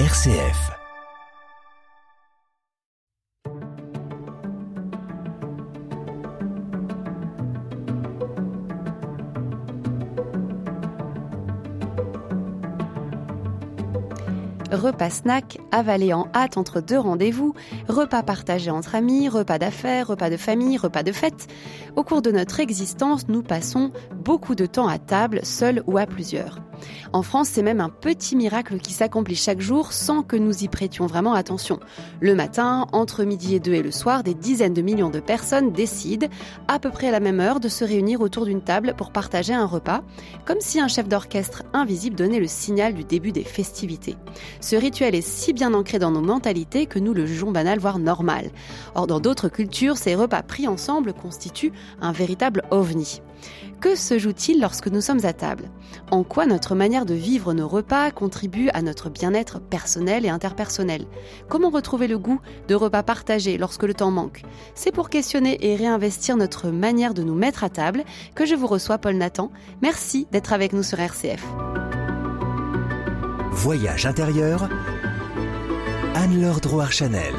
RCF. 0.00 0.72
Repas 14.72 15.10
snack, 15.10 15.58
avalé 15.70 16.12
en 16.12 16.26
hâte 16.34 16.56
entre 16.56 16.80
deux 16.80 16.98
rendez-vous, 16.98 17.54
repas 17.88 18.24
partagés 18.24 18.72
entre 18.72 18.96
amis, 18.96 19.28
repas 19.28 19.58
d'affaires, 19.60 20.08
repas 20.08 20.28
de 20.28 20.36
famille, 20.36 20.76
repas 20.76 21.04
de 21.04 21.12
fête. 21.12 21.46
Au 21.94 22.02
cours 22.02 22.20
de 22.20 22.32
notre 22.32 22.58
existence, 22.58 23.28
nous 23.28 23.42
passons 23.42 23.92
beaucoup 24.12 24.56
de 24.56 24.66
temps 24.66 24.88
à 24.88 24.98
table, 24.98 25.38
seuls 25.44 25.84
ou 25.86 25.98
à 25.98 26.06
plusieurs. 26.06 26.58
En 27.12 27.22
France, 27.22 27.48
c'est 27.48 27.62
même 27.62 27.80
un 27.80 27.88
petit 27.88 28.36
miracle 28.36 28.78
qui 28.78 28.92
s'accomplit 28.92 29.36
chaque 29.36 29.60
jour 29.60 29.92
sans 29.92 30.22
que 30.22 30.36
nous 30.36 30.64
y 30.64 30.68
prêtions 30.68 31.06
vraiment 31.06 31.34
attention. 31.34 31.80
Le 32.20 32.34
matin, 32.34 32.86
entre 32.92 33.24
midi 33.24 33.54
et 33.54 33.60
deux 33.60 33.74
et 33.74 33.82
le 33.82 33.90
soir, 33.90 34.22
des 34.22 34.34
dizaines 34.34 34.74
de 34.74 34.82
millions 34.82 35.10
de 35.10 35.20
personnes 35.20 35.72
décident, 35.72 36.28
à 36.68 36.78
peu 36.78 36.90
près 36.90 37.08
à 37.08 37.12
la 37.12 37.20
même 37.20 37.40
heure, 37.40 37.60
de 37.60 37.68
se 37.68 37.84
réunir 37.84 38.20
autour 38.20 38.44
d'une 38.46 38.62
table 38.62 38.94
pour 38.96 39.12
partager 39.12 39.54
un 39.54 39.66
repas, 39.66 40.02
comme 40.44 40.60
si 40.60 40.80
un 40.80 40.88
chef 40.88 41.08
d'orchestre 41.08 41.62
invisible 41.72 42.16
donnait 42.16 42.40
le 42.40 42.46
signal 42.46 42.94
du 42.94 43.04
début 43.04 43.32
des 43.32 43.44
festivités. 43.44 44.16
Ce 44.60 44.76
rituel 44.76 45.14
est 45.14 45.26
si 45.26 45.52
bien 45.52 45.74
ancré 45.74 45.98
dans 45.98 46.10
nos 46.10 46.20
mentalités 46.20 46.86
que 46.86 46.98
nous 46.98 47.14
le 47.14 47.26
jugeons 47.26 47.52
banal, 47.52 47.78
voire 47.78 47.98
normal. 47.98 48.50
Or, 48.94 49.06
dans 49.06 49.20
d'autres 49.20 49.48
cultures, 49.48 49.96
ces 49.96 50.14
repas 50.14 50.42
pris 50.42 50.66
ensemble 50.68 51.12
constituent 51.12 51.72
un 52.00 52.12
véritable 52.12 52.62
ovni. 52.70 53.20
Que 53.80 53.96
se 53.96 54.18
joue-t-il 54.18 54.60
lorsque 54.60 54.88
nous 54.88 55.02
sommes 55.02 55.26
à 55.26 55.34
table? 55.34 55.68
En 56.10 56.24
quoi 56.24 56.46
notre 56.46 56.63
manière 56.72 57.04
de 57.04 57.14
vivre 57.14 57.52
nos 57.52 57.68
repas 57.68 58.10
contribue 58.10 58.70
à 58.72 58.80
notre 58.80 59.10
bien-être 59.10 59.60
personnel 59.60 60.24
et 60.24 60.30
interpersonnel 60.30 61.06
Comment 61.48 61.70
retrouver 61.70 62.06
le 62.06 62.18
goût 62.18 62.40
de 62.68 62.74
repas 62.74 63.02
partagés 63.02 63.58
lorsque 63.58 63.82
le 63.82 63.94
temps 63.94 64.10
manque? 64.10 64.42
C'est 64.74 64.92
pour 64.92 65.10
questionner 65.10 65.58
et 65.66 65.76
réinvestir 65.76 66.36
notre 66.36 66.68
manière 66.68 67.14
de 67.14 67.22
nous 67.22 67.34
mettre 67.34 67.64
à 67.64 67.68
table 67.68 68.04
que 68.34 68.46
je 68.46 68.54
vous 68.54 68.66
reçois 68.66 68.98
Paul 68.98 69.16
Nathan. 69.16 69.50
Merci 69.82 70.26
d'être 70.32 70.52
avec 70.52 70.72
nous 70.72 70.82
sur 70.82 70.98
RCF. 71.00 71.44
Voyage 73.50 74.06
intérieur, 74.06 74.68
Anne-Laure 76.14 76.60
Drouard-Chanel. 76.60 77.34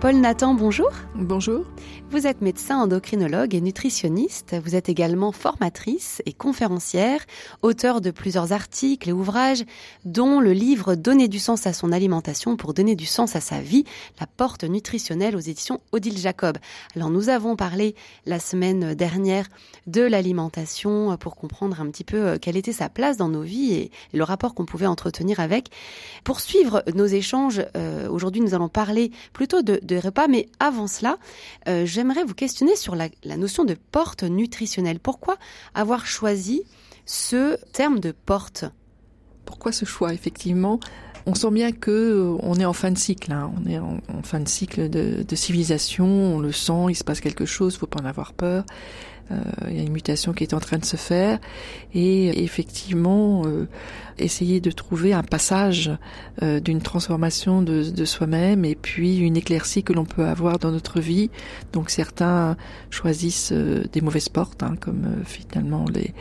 Paul 0.00 0.14
Nathan, 0.18 0.54
bonjour. 0.54 0.92
Bonjour. 1.16 1.64
Vous 2.10 2.28
êtes 2.28 2.40
médecin 2.40 2.78
endocrinologue 2.78 3.56
et 3.56 3.60
nutritionniste. 3.60 4.54
Vous 4.64 4.76
êtes 4.76 4.88
également 4.88 5.32
formatrice 5.32 6.22
et 6.24 6.32
conférencière, 6.32 7.20
auteur 7.62 8.00
de 8.00 8.12
plusieurs 8.12 8.52
articles 8.52 9.08
et 9.08 9.12
ouvrages, 9.12 9.64
dont 10.04 10.38
le 10.38 10.52
livre 10.52 10.94
Donner 10.94 11.26
du 11.26 11.40
sens 11.40 11.66
à 11.66 11.72
son 11.72 11.90
alimentation 11.90 12.56
pour 12.56 12.74
donner 12.74 12.94
du 12.94 13.06
sens 13.06 13.34
à 13.34 13.40
sa 13.40 13.60
vie, 13.60 13.84
la 14.20 14.28
porte 14.28 14.62
nutritionnelle 14.62 15.34
aux 15.34 15.40
éditions 15.40 15.80
Odile 15.90 16.16
Jacob. 16.16 16.58
Alors 16.94 17.10
nous 17.10 17.28
avons 17.28 17.56
parlé 17.56 17.96
la 18.24 18.38
semaine 18.38 18.94
dernière 18.94 19.48
de 19.88 20.02
l'alimentation 20.02 21.16
pour 21.16 21.34
comprendre 21.34 21.80
un 21.80 21.90
petit 21.90 22.04
peu 22.04 22.16
euh, 22.16 22.38
quelle 22.40 22.56
était 22.56 22.72
sa 22.72 22.88
place 22.88 23.16
dans 23.16 23.28
nos 23.28 23.42
vies 23.42 23.72
et 23.74 23.90
le 24.12 24.22
rapport 24.22 24.54
qu'on 24.54 24.64
pouvait 24.64 24.86
entretenir 24.86 25.40
avec. 25.40 25.70
Pour 26.22 26.38
suivre 26.38 26.84
nos 26.94 27.06
échanges, 27.06 27.62
euh, 27.76 28.08
aujourd'hui 28.08 28.40
nous 28.40 28.54
allons 28.54 28.68
parler 28.68 29.10
plutôt 29.32 29.62
de, 29.62 29.80
de 29.88 29.96
repas, 29.96 30.28
mais 30.28 30.46
avant 30.60 30.86
cela, 30.86 31.18
euh, 31.68 31.84
j'aimerais 31.84 32.22
vous 32.22 32.34
questionner 32.34 32.76
sur 32.76 32.94
la, 32.94 33.08
notion 33.36 33.64
de 33.64 33.74
porte 33.74 34.22
nutritionnelle. 34.22 35.00
Pourquoi 35.00 35.36
avoir 35.74 36.06
choisi 36.06 36.62
ce 37.06 37.58
terme 37.72 37.98
de 37.98 38.12
porte? 38.12 38.64
Pourquoi 39.44 39.72
ce 39.72 39.84
choix? 39.84 40.14
Effectivement, 40.14 40.78
on 41.26 41.34
sent 41.34 41.50
bien 41.50 41.72
que 41.72 41.90
euh, 41.90 42.36
on 42.42 42.54
est 42.54 42.64
en 42.64 42.72
fin 42.72 42.90
de 42.90 42.98
cycle. 42.98 43.32
Hein. 43.32 43.50
On 43.56 43.68
est 43.68 43.78
en, 43.78 43.98
fin 44.22 44.40
de 44.40 44.48
cycle 44.48 44.88
de, 44.88 45.34
civilisation. 45.34 46.06
On 46.06 46.38
le 46.38 46.52
sent. 46.52 46.86
Il 46.90 46.94
se 46.94 47.04
passe 47.04 47.20
quelque 47.20 47.46
chose. 47.46 47.76
Faut 47.76 47.86
pas 47.86 48.00
en 48.00 48.06
avoir 48.06 48.32
peur. 48.34 48.64
Euh, 49.30 49.36
il 49.68 49.76
y 49.76 49.80
a 49.80 49.82
une 49.82 49.92
mutation 49.92 50.32
qui 50.32 50.44
est 50.44 50.54
en 50.54 50.60
train 50.60 50.78
de 50.78 50.84
se 50.84 50.96
faire 50.96 51.38
et 51.94 52.44
effectivement 52.44 53.42
euh, 53.46 53.68
essayer 54.18 54.60
de 54.60 54.70
trouver 54.70 55.12
un 55.12 55.22
passage 55.22 55.90
euh, 56.42 56.60
d'une 56.60 56.80
transformation 56.80 57.62
de, 57.62 57.90
de 57.90 58.04
soi-même 58.04 58.64
et 58.64 58.74
puis 58.74 59.18
une 59.18 59.36
éclaircie 59.36 59.82
que 59.82 59.92
l'on 59.92 60.04
peut 60.04 60.26
avoir 60.26 60.58
dans 60.58 60.70
notre 60.70 61.00
vie. 61.00 61.30
Donc 61.72 61.90
certains 61.90 62.56
choisissent 62.90 63.52
des 63.52 64.00
mauvaises 64.00 64.28
portes, 64.28 64.62
hein, 64.62 64.74
comme 64.80 65.22
finalement 65.24 65.84
les 65.92 66.14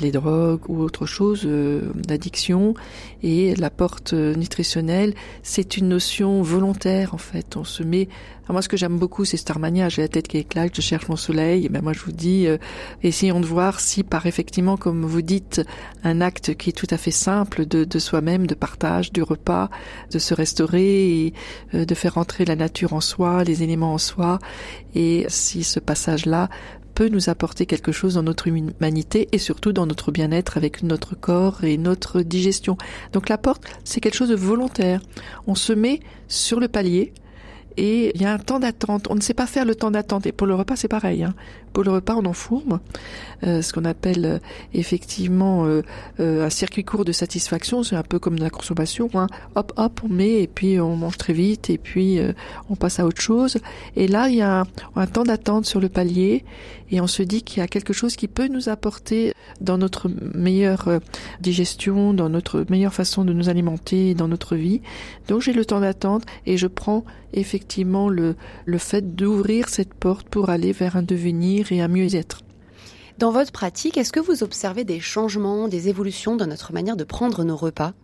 les 0.00 0.10
drogues 0.10 0.68
ou 0.68 0.80
autre 0.80 1.06
chose 1.06 1.46
d'addiction. 1.94 2.74
Et 3.22 3.54
la 3.56 3.70
porte 3.70 4.12
nutritionnelle 4.12 5.14
c'est 5.42 5.76
une 5.76 5.88
notion 5.88 6.42
volontaire 6.42 7.14
en 7.14 7.18
fait. 7.18 7.56
On 7.56 7.64
se 7.64 7.82
met 7.82 8.08
moi 8.48 8.62
ce 8.62 8.68
que 8.68 8.76
j'aime 8.76 8.98
beaucoup 8.98 9.24
c'est 9.24 9.36
Starmania. 9.36 9.88
J'ai 9.88 10.02
la 10.02 10.08
tête 10.08 10.28
qui 10.28 10.38
éclate 10.38 10.74
je 10.74 10.80
cherche 10.80 11.08
mon 11.08 11.16
soleil. 11.16 11.66
Et 11.66 11.68
ben 11.68 11.82
moi 11.82 11.92
je 11.92 12.00
vous 12.00 12.12
dit, 12.12 12.46
euh, 12.46 12.58
essayons 13.02 13.40
de 13.40 13.46
voir 13.46 13.80
si 13.80 14.02
par 14.02 14.26
effectivement, 14.26 14.76
comme 14.76 15.04
vous 15.04 15.22
dites, 15.22 15.62
un 16.04 16.20
acte 16.20 16.54
qui 16.54 16.70
est 16.70 16.72
tout 16.72 16.86
à 16.90 16.96
fait 16.96 17.10
simple 17.10 17.66
de, 17.66 17.84
de 17.84 17.98
soi-même, 17.98 18.46
de 18.46 18.54
partage, 18.54 19.12
du 19.12 19.22
repas, 19.22 19.70
de 20.12 20.18
se 20.18 20.34
restaurer, 20.34 21.26
et, 21.26 21.34
euh, 21.74 21.84
de 21.84 21.94
faire 21.94 22.18
entrer 22.18 22.44
la 22.44 22.56
nature 22.56 22.92
en 22.92 23.00
soi, 23.00 23.44
les 23.44 23.62
éléments 23.62 23.94
en 23.94 23.98
soi, 23.98 24.38
et 24.94 25.26
si 25.28 25.64
ce 25.64 25.80
passage-là 25.80 26.48
peut 26.96 27.08
nous 27.10 27.28
apporter 27.28 27.66
quelque 27.66 27.92
chose 27.92 28.14
dans 28.14 28.22
notre 28.22 28.48
humanité 28.48 29.28
et 29.30 29.38
surtout 29.38 29.74
dans 29.74 29.84
notre 29.84 30.12
bien-être 30.12 30.56
avec 30.56 30.82
notre 30.82 31.14
corps 31.14 31.62
et 31.62 31.76
notre 31.76 32.22
digestion. 32.22 32.78
Donc 33.12 33.28
la 33.28 33.36
porte, 33.36 33.64
c'est 33.84 34.00
quelque 34.00 34.16
chose 34.16 34.30
de 34.30 34.34
volontaire. 34.34 35.02
On 35.46 35.54
se 35.54 35.74
met 35.74 36.00
sur 36.26 36.58
le 36.58 36.68
palier, 36.68 37.12
et 37.76 38.12
il 38.14 38.22
y 38.22 38.24
a 38.24 38.32
un 38.32 38.38
temps 38.38 38.58
d'attente. 38.58 39.08
On 39.10 39.14
ne 39.14 39.20
sait 39.20 39.34
pas 39.34 39.46
faire 39.46 39.66
le 39.66 39.74
temps 39.74 39.90
d'attente. 39.90 40.26
Et 40.26 40.32
pour 40.32 40.46
le 40.46 40.54
repas, 40.54 40.76
c'est 40.76 40.88
pareil. 40.88 41.22
Hein. 41.22 41.34
Pour 41.76 41.84
le 41.84 41.90
repas, 41.90 42.14
on 42.14 42.24
enfourne 42.24 42.80
euh, 43.44 43.60
ce 43.60 43.74
qu'on 43.74 43.84
appelle 43.84 44.24
euh, 44.24 44.38
effectivement 44.72 45.66
euh, 45.66 45.82
un 46.18 46.48
circuit 46.48 46.84
court 46.84 47.04
de 47.04 47.12
satisfaction. 47.12 47.82
C'est 47.82 47.96
un 47.96 48.02
peu 48.02 48.18
comme 48.18 48.36
la 48.36 48.48
consommation. 48.48 49.10
Hein. 49.12 49.26
Hop, 49.56 49.74
hop, 49.76 50.00
on 50.02 50.08
met 50.08 50.42
et 50.42 50.46
puis 50.46 50.80
on 50.80 50.96
mange 50.96 51.18
très 51.18 51.34
vite 51.34 51.68
et 51.68 51.76
puis 51.76 52.18
on 52.70 52.76
passe 52.76 52.98
à 52.98 53.04
autre 53.04 53.20
chose. 53.20 53.58
Et 53.94 54.08
là, 54.08 54.30
il 54.30 54.36
y 54.36 54.40
a 54.40 54.64
un, 54.94 55.06
temps 55.06 55.24
d'attente 55.24 55.66
sur 55.66 55.78
le 55.80 55.90
palier 55.90 56.46
et 56.90 57.02
on 57.02 57.06
se 57.06 57.22
dit 57.22 57.42
qu'il 57.42 57.58
y 57.58 57.62
a 57.62 57.66
quelque 57.66 57.92
chose 57.92 58.16
qui 58.16 58.26
peut 58.26 58.48
nous 58.48 58.70
apporter 58.70 59.34
dans 59.60 59.76
notre 59.76 60.08
meilleure 60.34 60.88
digestion, 61.40 62.14
dans 62.14 62.30
notre 62.30 62.64
meilleure 62.70 62.94
façon 62.94 63.26
de 63.26 63.34
nous 63.34 63.50
alimenter, 63.50 64.14
dans 64.14 64.28
notre 64.28 64.56
vie. 64.56 64.80
Donc 65.28 65.42
j'ai 65.42 65.52
le 65.52 65.66
temps 65.66 65.80
d'attente 65.80 66.24
et 66.46 66.56
je 66.56 66.68
prends 66.68 67.04
effectivement 67.34 68.08
le 68.08 68.34
fait 68.78 69.14
d'ouvrir 69.14 69.68
cette 69.68 69.92
porte 69.92 70.28
pour 70.28 70.48
aller 70.48 70.72
vers 70.72 70.96
un 70.96 71.02
devenir 71.02 71.65
et 71.72 71.80
un 71.80 71.88
mieux-être. 71.88 72.42
Dans 73.18 73.30
votre 73.30 73.52
pratique, 73.52 73.96
est-ce 73.96 74.12
que 74.12 74.20
vous 74.20 74.42
observez 74.42 74.84
des 74.84 75.00
changements, 75.00 75.68
des 75.68 75.88
évolutions 75.88 76.36
dans 76.36 76.46
notre 76.46 76.72
manière 76.72 76.96
de 76.96 77.04
prendre 77.04 77.44
nos 77.44 77.56
repas? 77.56 77.94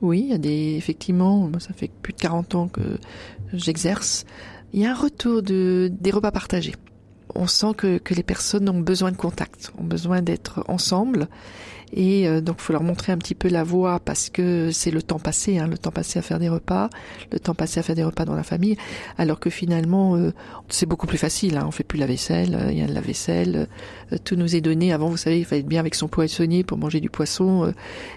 Oui, 0.00 0.20
il 0.20 0.28
y 0.28 0.32
a 0.32 0.38
des, 0.38 0.76
effectivement, 0.76 1.50
ça 1.58 1.72
fait 1.72 1.90
plus 2.02 2.12
de 2.12 2.18
40 2.18 2.54
ans 2.54 2.68
que 2.68 2.98
j'exerce. 3.52 4.24
Il 4.72 4.80
y 4.80 4.86
a 4.86 4.92
un 4.92 4.94
retour 4.94 5.42
de, 5.42 5.90
des 6.00 6.10
repas 6.10 6.30
partagés. 6.30 6.74
On 7.38 7.46
sent 7.46 7.74
que, 7.76 8.00
les 8.10 8.22
personnes 8.22 8.68
ont 8.68 8.80
besoin 8.80 9.12
de 9.12 9.16
contact, 9.16 9.72
ont 9.78 9.84
besoin 9.84 10.22
d'être 10.22 10.64
ensemble 10.68 11.28
et 11.92 12.26
euh, 12.26 12.40
donc, 12.40 12.56
il 12.58 12.62
faut 12.62 12.72
leur 12.72 12.82
montrer 12.82 13.12
un 13.12 13.18
petit 13.18 13.34
peu 13.34 13.48
la 13.48 13.62
voie 13.62 14.00
parce 14.00 14.28
que 14.28 14.70
c'est 14.72 14.90
le 14.90 15.02
temps 15.02 15.18
passé, 15.18 15.58
hein, 15.58 15.68
le 15.68 15.78
temps 15.78 15.90
passé 15.90 16.18
à 16.18 16.22
faire 16.22 16.38
des 16.38 16.48
repas, 16.48 16.90
le 17.32 17.38
temps 17.38 17.54
passé 17.54 17.80
à 17.80 17.82
faire 17.82 17.94
des 17.94 18.04
repas 18.04 18.24
dans 18.24 18.34
la 18.34 18.42
famille, 18.42 18.76
alors 19.18 19.38
que 19.38 19.50
finalement, 19.50 20.16
euh, 20.16 20.32
c'est 20.68 20.86
beaucoup 20.86 21.06
plus 21.06 21.18
facile. 21.18 21.56
Hein, 21.56 21.64
on 21.66 21.70
fait 21.70 21.84
plus 21.84 21.98
la 21.98 22.06
vaisselle, 22.06 22.54
euh, 22.54 22.72
il 22.72 22.78
y 22.78 22.82
a 22.82 22.86
de 22.86 22.94
la 22.94 23.00
vaisselle, 23.00 23.68
tout 24.24 24.36
nous 24.36 24.56
est 24.56 24.60
donné. 24.60 24.92
Avant, 24.92 25.08
vous 25.08 25.16
savez, 25.16 25.38
il 25.38 25.44
fallait 25.44 25.60
être 25.60 25.68
bien 25.68 25.80
avec 25.80 25.94
son 25.94 26.08
poissonnier 26.08 26.64
pour 26.64 26.78
manger 26.78 27.00
du 27.00 27.10
poisson, 27.10 27.72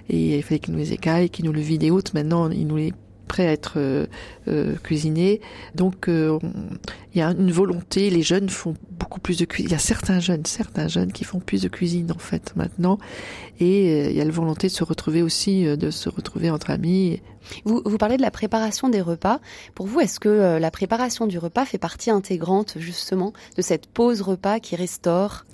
et 0.09 0.37
il 0.37 0.43
fallait 0.43 0.59
qu'il 0.59 0.73
nous 0.73 0.79
les 0.79 0.93
écaille, 0.93 1.29
qu'il 1.29 1.45
nous 1.45 1.53
le 1.53 1.61
vide 1.61 1.83
et 1.83 1.91
autres. 1.91 2.11
Maintenant, 2.15 2.49
il 2.49 2.67
nous 2.67 2.77
les 2.77 2.93
prêt 3.29 3.47
à 3.47 3.53
être 3.53 3.75
euh, 3.77 4.07
euh, 4.49 4.75
cuisiné. 4.83 5.39
Donc 5.75 6.09
euh, 6.09 6.37
il 7.13 7.19
y 7.19 7.21
a 7.21 7.29
une 7.29 7.51
volonté, 7.51 8.09
les 8.09 8.23
jeunes 8.23 8.49
font 8.49 8.73
beaucoup 8.91 9.21
plus 9.21 9.37
de 9.37 9.45
cuisine. 9.45 9.69
Il 9.69 9.71
y 9.71 9.75
a 9.75 9.79
certains 9.79 10.19
jeunes, 10.19 10.45
certains 10.45 10.89
jeunes 10.89 11.13
qui 11.13 11.23
font 11.23 11.39
plus 11.39 11.61
de 11.61 11.69
cuisine 11.69 12.11
en 12.11 12.17
fait 12.17 12.53
maintenant. 12.57 12.97
Et 13.61 14.09
il 14.09 14.15
y 14.15 14.21
a 14.21 14.25
la 14.25 14.31
volonté 14.31 14.67
de 14.67 14.73
se 14.73 14.83
retrouver 14.83 15.21
aussi, 15.21 15.63
de 15.63 15.91
se 15.91 16.09
retrouver 16.09 16.49
entre 16.49 16.71
amis. 16.71 17.21
Vous, 17.65 17.81
vous 17.85 17.97
parlez 17.97 18.17
de 18.17 18.21
la 18.21 18.31
préparation 18.31 18.89
des 18.89 19.01
repas. 19.01 19.39
Pour 19.75 19.85
vous, 19.85 19.99
est-ce 19.99 20.19
que 20.19 20.57
la 20.57 20.71
préparation 20.71 21.27
du 21.27 21.37
repas 21.37 21.65
fait 21.65 21.77
partie 21.77 22.09
intégrante 22.09 22.75
justement 22.77 23.33
de 23.55 23.61
cette 23.61 23.87
pause 23.87 24.21
repas 24.21 24.59
qui 24.59 24.75
restaure? 24.75 25.45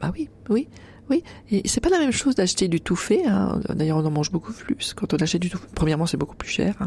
Bah 0.00 0.12
oui, 0.14 0.28
oui. 0.50 0.68
Oui, 1.08 1.22
et 1.50 1.62
c'est 1.68 1.80
pas 1.80 1.88
la 1.88 1.98
même 1.98 2.10
chose 2.10 2.34
d'acheter 2.34 2.66
du 2.66 2.80
tout 2.80 2.96
fait. 2.96 3.24
Hein. 3.26 3.60
D'ailleurs, 3.68 3.98
on 3.98 4.04
en 4.04 4.10
mange 4.10 4.32
beaucoup 4.32 4.52
plus 4.52 4.92
quand 4.94 5.14
on 5.14 5.16
achète 5.18 5.40
du 5.40 5.50
tout. 5.50 5.60
Premièrement, 5.74 6.06
c'est 6.06 6.16
beaucoup 6.16 6.34
plus 6.34 6.48
cher. 6.50 6.74
Hein. 6.80 6.86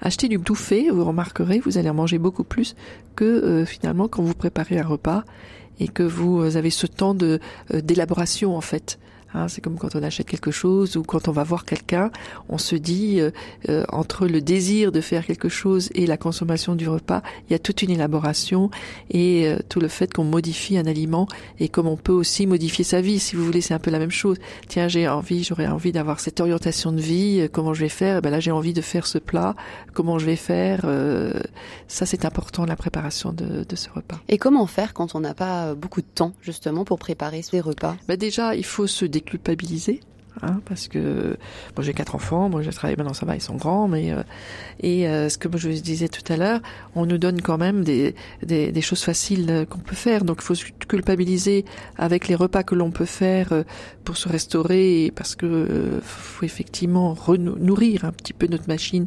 Acheter 0.00 0.28
du 0.28 0.38
tout 0.38 0.54
fait, 0.54 0.88
vous 0.90 1.04
remarquerez, 1.04 1.58
vous 1.58 1.76
allez 1.76 1.90
en 1.90 1.94
manger 1.94 2.18
beaucoup 2.18 2.44
plus 2.44 2.76
que 3.16 3.24
euh, 3.24 3.64
finalement 3.64 4.06
quand 4.06 4.22
vous 4.22 4.34
préparez 4.34 4.78
un 4.78 4.86
repas 4.86 5.24
et 5.80 5.88
que 5.88 6.02
vous 6.02 6.56
avez 6.56 6.70
ce 6.70 6.86
temps 6.86 7.14
de 7.14 7.40
euh, 7.74 7.80
d'élaboration 7.80 8.56
en 8.56 8.60
fait 8.60 8.98
Hein, 9.34 9.48
c'est 9.48 9.60
comme 9.60 9.76
quand 9.76 9.94
on 9.96 10.02
achète 10.02 10.26
quelque 10.26 10.50
chose 10.50 10.96
ou 10.96 11.02
quand 11.02 11.28
on 11.28 11.32
va 11.32 11.42
voir 11.42 11.64
quelqu'un, 11.64 12.10
on 12.48 12.58
se 12.58 12.76
dit 12.76 13.20
euh, 13.20 13.30
euh, 13.68 13.84
entre 13.90 14.26
le 14.26 14.40
désir 14.40 14.92
de 14.92 15.00
faire 15.00 15.26
quelque 15.26 15.48
chose 15.48 15.90
et 15.94 16.06
la 16.06 16.16
consommation 16.16 16.74
du 16.74 16.88
repas, 16.88 17.22
il 17.48 17.52
y 17.52 17.56
a 17.56 17.58
toute 17.58 17.82
une 17.82 17.90
élaboration 17.90 18.70
et 19.10 19.48
euh, 19.48 19.58
tout 19.68 19.80
le 19.80 19.88
fait 19.88 20.12
qu'on 20.12 20.24
modifie 20.24 20.78
un 20.78 20.86
aliment 20.86 21.26
et 21.58 21.68
comme 21.68 21.86
on 21.86 21.96
peut 21.96 22.12
aussi 22.12 22.46
modifier 22.46 22.84
sa 22.84 23.00
vie. 23.00 23.18
Si 23.18 23.36
vous 23.36 23.44
voulez, 23.44 23.60
c'est 23.60 23.74
un 23.74 23.78
peu 23.78 23.90
la 23.90 23.98
même 23.98 24.10
chose. 24.10 24.36
Tiens, 24.68 24.88
j'ai 24.88 25.08
envie, 25.08 25.42
j'aurais 25.42 25.66
envie 25.66 25.92
d'avoir 25.92 26.20
cette 26.20 26.40
orientation 26.40 26.92
de 26.92 27.00
vie. 27.00 27.48
Comment 27.52 27.74
je 27.74 27.80
vais 27.80 27.88
faire? 27.88 28.22
Ben 28.22 28.30
là, 28.30 28.40
j'ai 28.40 28.52
envie 28.52 28.72
de 28.72 28.80
faire 28.80 29.06
ce 29.06 29.18
plat. 29.18 29.54
Comment 29.92 30.18
je 30.18 30.26
vais 30.26 30.36
faire 30.36 30.86
Ça, 31.88 32.06
c'est 32.06 32.24
important 32.24 32.64
la 32.64 32.76
préparation 32.76 33.32
de, 33.32 33.64
de, 33.64 33.76
ce 33.76 33.88
repas. 33.90 34.20
Et 34.28 34.38
comment 34.38 34.66
faire 34.66 34.94
quand 34.94 35.14
on 35.14 35.20
n'a 35.20 35.34
pas 35.34 35.74
beaucoup 35.74 36.00
de 36.00 36.06
temps 36.06 36.32
justement 36.42 36.84
pour 36.84 36.98
préparer 36.98 37.42
ces 37.42 37.60
repas? 37.60 37.96
Ben 38.08 38.16
Déjà, 38.16 38.54
il 38.54 38.64
faut 38.64 38.86
se 38.86 39.04
culpabiliser. 39.20 40.00
Hein, 40.42 40.60
parce 40.66 40.86
que 40.86 41.38
moi 41.76 41.82
j'ai 41.82 41.94
quatre 41.94 42.14
enfants, 42.14 42.50
moi 42.50 42.60
je 42.60 42.70
travaille 42.70 42.96
maintenant 42.96 43.14
ça 43.14 43.24
va, 43.24 43.36
ils 43.36 43.40
sont 43.40 43.56
grands, 43.56 43.88
mais 43.88 44.12
euh, 44.12 44.22
et 44.80 45.08
euh, 45.08 45.30
ce 45.30 45.38
que 45.38 45.48
je 45.56 45.70
disais 45.70 46.08
tout 46.08 46.30
à 46.30 46.36
l'heure, 46.36 46.60
on 46.94 47.06
nous 47.06 47.16
donne 47.16 47.40
quand 47.40 47.56
même 47.56 47.84
des, 47.84 48.14
des, 48.42 48.80
choses 48.82 49.02
faciles 49.02 49.50
euh, 49.50 49.64
qu'on 49.64 49.78
peut 49.78 49.96
faire, 49.96 50.24
donc 50.24 50.38
il 50.40 50.44
faut 50.44 50.54
se 50.54 50.66
culpabiliser 50.88 51.64
avec 51.96 52.28
les 52.28 52.34
repas 52.34 52.64
que 52.64 52.74
l'on 52.74 52.90
peut 52.90 53.06
faire 53.06 53.64
pour 54.04 54.18
se 54.18 54.28
restaurer, 54.28 55.10
parce 55.16 55.36
que 55.36 56.00
faut 56.02 56.44
effectivement 56.44 57.16
nourrir 57.38 58.04
un 58.04 58.12
petit 58.12 58.34
peu 58.34 58.46
notre 58.46 58.68
machine, 58.68 59.06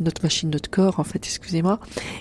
notre 0.00 0.22
machine, 0.22 0.48
notre 0.48 0.70
corps 0.70 0.98
en 0.98 1.04
fait, 1.04 1.18
excusez-moi, 1.18 1.78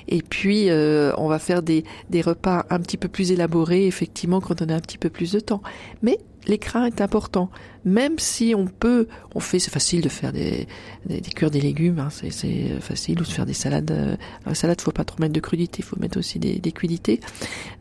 et 0.09 0.21
puis 0.21 0.67
on 0.69 1.29
va 1.29 1.39
faire 1.39 1.61
des, 1.61 1.85
des 2.09 2.21
repas 2.21 2.65
un 2.69 2.79
petit 2.81 2.97
peu 2.97 3.07
plus 3.07 3.31
élaborés 3.31 3.87
effectivement 3.87 4.41
quand 4.41 4.61
on 4.61 4.67
a 4.67 4.75
un 4.75 4.81
petit 4.81 4.97
peu 4.97 5.09
plus 5.09 5.31
de 5.31 5.39
temps, 5.39 5.63
mais 6.01 6.19
l'écran 6.47 6.85
est 6.85 7.01
important. 7.01 7.49
Même 7.85 8.17
si 8.17 8.53
on 8.55 8.65
peut, 8.65 9.07
on 9.35 9.39
fait, 9.39 9.59
c'est 9.59 9.71
facile 9.71 10.01
de 10.01 10.09
faire 10.09 10.31
des, 10.31 10.67
des, 11.05 11.19
des 11.19 11.61
légumes, 11.61 11.99
hein, 11.99 12.09
c'est 12.09 12.79
facile, 12.79 13.19
ou 13.19 13.23
de 13.23 13.27
faire 13.27 13.45
des 13.45 13.53
salades. 13.53 13.91
Euh, 13.91 14.15
la 14.45 14.55
salade, 14.55 14.79
faut 14.79 14.91
pas 14.91 15.03
trop 15.03 15.19
mettre 15.19 15.33
de 15.33 15.39
crudité, 15.39 15.83
faut 15.83 15.99
mettre 15.99 16.17
aussi 16.17 16.39
des, 16.39 16.59
des. 16.59 16.73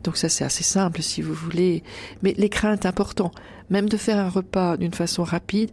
Donc 0.03 0.17
ça, 0.17 0.29
c'est 0.29 0.43
assez 0.43 0.63
simple 0.63 1.01
si 1.01 1.21
vous 1.21 1.33
voulez. 1.33 1.83
Mais 2.21 2.33
l'écran 2.37 2.73
est 2.73 2.85
important. 2.85 3.31
Même 3.69 3.87
de 3.87 3.97
faire 3.97 4.17
un 4.17 4.29
repas 4.29 4.75
d'une 4.77 4.93
façon 4.93 5.23
rapide, 5.23 5.71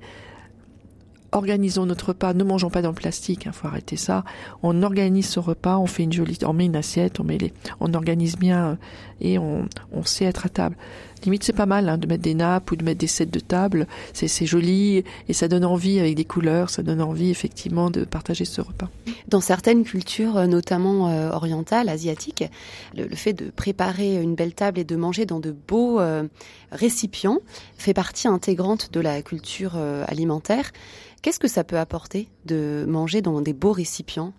organisons 1.32 1.87
notre 1.87 2.08
repas, 2.08 2.34
ne 2.34 2.44
mangeons 2.44 2.70
pas 2.70 2.82
dans 2.82 2.88
le 2.90 2.94
plastique, 2.94 3.46
hein, 3.46 3.52
faut 3.52 3.69
arrêter 3.69 3.96
ça. 3.96 4.25
On 4.62 4.82
organise 4.82 5.28
ce 5.28 5.40
repas, 5.40 5.78
on 5.78 5.87
fait 5.87 6.04
une 6.04 6.12
jolie, 6.12 6.38
on 6.44 6.52
met 6.52 6.66
une 6.66 6.76
assiette, 6.76 7.20
on 7.20 7.25
met 7.25 7.38
les, 7.38 7.52
on 7.81 7.94
organise 7.94 8.37
bien 8.37 8.78
et 9.20 9.38
on 9.38 9.69
sait 10.04 10.25
être 10.25 10.46
à 10.46 10.48
table. 10.48 10.76
Limite, 11.25 11.44
c'est 11.44 11.52
pas 11.52 11.67
mal 11.67 11.88
hein, 11.88 11.99
de 11.99 12.06
mettre 12.06 12.22
des 12.22 12.34
nappes 12.34 12.70
ou 12.70 12.76
de 12.76 12.84
mettre 12.84 12.99
des 12.99 13.06
sets 13.06 13.26
de 13.26 13.40
table. 13.40 13.87
C'est, 14.12 14.46
joli 14.46 15.05
et 15.28 15.32
ça 15.32 15.49
donne 15.49 15.64
envie 15.64 15.99
avec 15.99 16.14
des 16.14 16.25
couleurs, 16.25 16.70
ça 16.70 16.82
donne 16.82 17.02
envie 17.02 17.31
effectivement 17.31 17.90
de 17.90 18.05
partager 18.05 18.44
ce 18.44 18.61
repas. 18.61 18.88
Dans 19.28 19.40
certaines 19.40 19.84
cultures, 19.84 20.37
euh, 20.37 20.46
notamment 20.46 21.08
euh, 21.08 21.31
orientales, 21.31 21.88
asiatiques, 21.88 22.44
le, 22.96 23.08
fait 23.14 23.32
de 23.32 23.50
préparer 23.50 24.20
une 24.20 24.34
belle 24.34 24.55
table 24.55 24.78
et 24.78 24.84
de 24.84 24.96
manger 24.96 25.26
dans 25.26 25.40
de 25.40 25.50
beaux 25.50 26.00
récipients 26.72 27.38
fait 27.76 27.94
partie 27.94 28.28
intégrante 28.28 28.93
de 28.93 29.00
la 29.00 29.23
culture 29.23 29.76
alimentaire. 30.06 30.73
Qu'est-ce 31.23 31.38
que 31.38 31.49
ça 31.49 31.64
peut 31.64 31.78
apporter 31.78 32.28
de 32.46 32.84
manger 32.88 33.20
dans 33.20 33.40
des 33.40 33.52
beaux 33.52 33.73
récipients? 33.73 34.32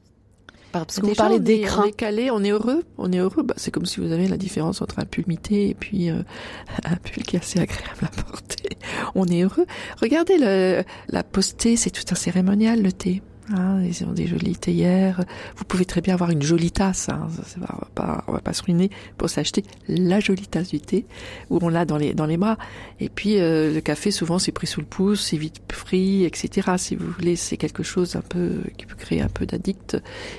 Parce 0.72 1.00
que 1.00 1.06
vous 1.06 1.16
parlez 1.16 1.40
d'écran. 1.40 1.84
On 1.84 1.88
est 1.88 1.92
calé, 1.92 2.32
on 2.32 2.44
est 2.44 2.52
heureux, 2.52 2.84
on 2.98 3.12
est 3.12 3.18
heureux. 3.18 3.44
Bah, 3.44 3.54
c'est 3.58 3.72
comme 3.72 3.86
si 3.86 4.00
vous 4.00 4.12
avez 4.12 4.28
la 4.28 4.38
différence 4.38 4.82
entre 4.82 5.00
un 5.00 5.06
pull 5.06 5.26
mité 5.28 5.70
et 5.70 5.74
puis 5.74 6.10
euh, 6.10 6.24
un 6.84 6.96
pull 6.96 7.24
qui 7.24 7.36
est 7.36 7.40
assez 7.40 7.60
agréable 7.60 8.02
à 8.02 8.22
porter. 8.24 8.78
On 9.16 9.26
est 9.26 9.42
heureux. 9.42 9.66
Regardez 10.02 10.38
le, 10.38 10.84
la 11.10 11.24
postée, 11.24 11.76
c'est 11.76 11.92
tout 11.92 12.06
un 12.12 12.16
cérémonial 12.16 12.82
le 12.82 12.92
thé. 12.92 13.22
Hein, 13.50 13.82
ils 13.84 14.06
ont 14.06 14.14
des 14.14 14.28
jolies 14.28 14.56
théières. 14.56 15.26
Vous 15.56 15.66
pouvez 15.66 15.86
très 15.86 16.02
bien 16.02 16.14
avoir 16.14 16.30
une 16.30 16.42
jolie 16.42 16.72
tasse. 16.72 17.10
Hein. 17.10 17.28
on 17.58 17.62
va 17.62 17.88
pas, 17.96 18.24
on 18.28 18.34
va 18.34 18.40
pas 18.40 18.54
se 18.54 18.64
ruiner 18.64 18.90
pour 19.18 19.30
s'acheter 19.30 19.64
la 19.88 20.20
jolie 20.20 20.48
tasse 20.48 20.70
du 20.70 20.80
thé 20.80 21.06
où 21.50 21.60
on 21.62 21.70
l'a 21.70 21.86
dans 21.86 21.98
les 21.98 22.14
dans 22.14 22.26
les 22.26 22.38
bras. 22.38 22.58
Et 23.00 23.10
puis 23.10 23.40
euh, 23.40 23.74
le 23.74 23.82
café, 23.82 24.12
souvent, 24.12 24.40
c'est 24.40 24.52
pris 24.52 24.68
sous 24.68 24.80
le 24.80 24.86
pouce, 24.86 25.22
c'est 25.22 25.38
vite 25.38 25.62
frit, 25.72 26.24
etc. 26.24 26.74
Si 26.78 26.96
vous 26.96 27.12
voulez, 27.12 27.36
c'est 27.36 27.58
quelque 27.58 27.84
chose 27.84 28.16
un 28.16 28.22
peu 28.22 28.62
qui 28.78 28.86
peut 28.86 28.96
créer 28.96 29.22
un 29.22 29.30
peu 29.30 29.46
d'addict. 29.46 29.98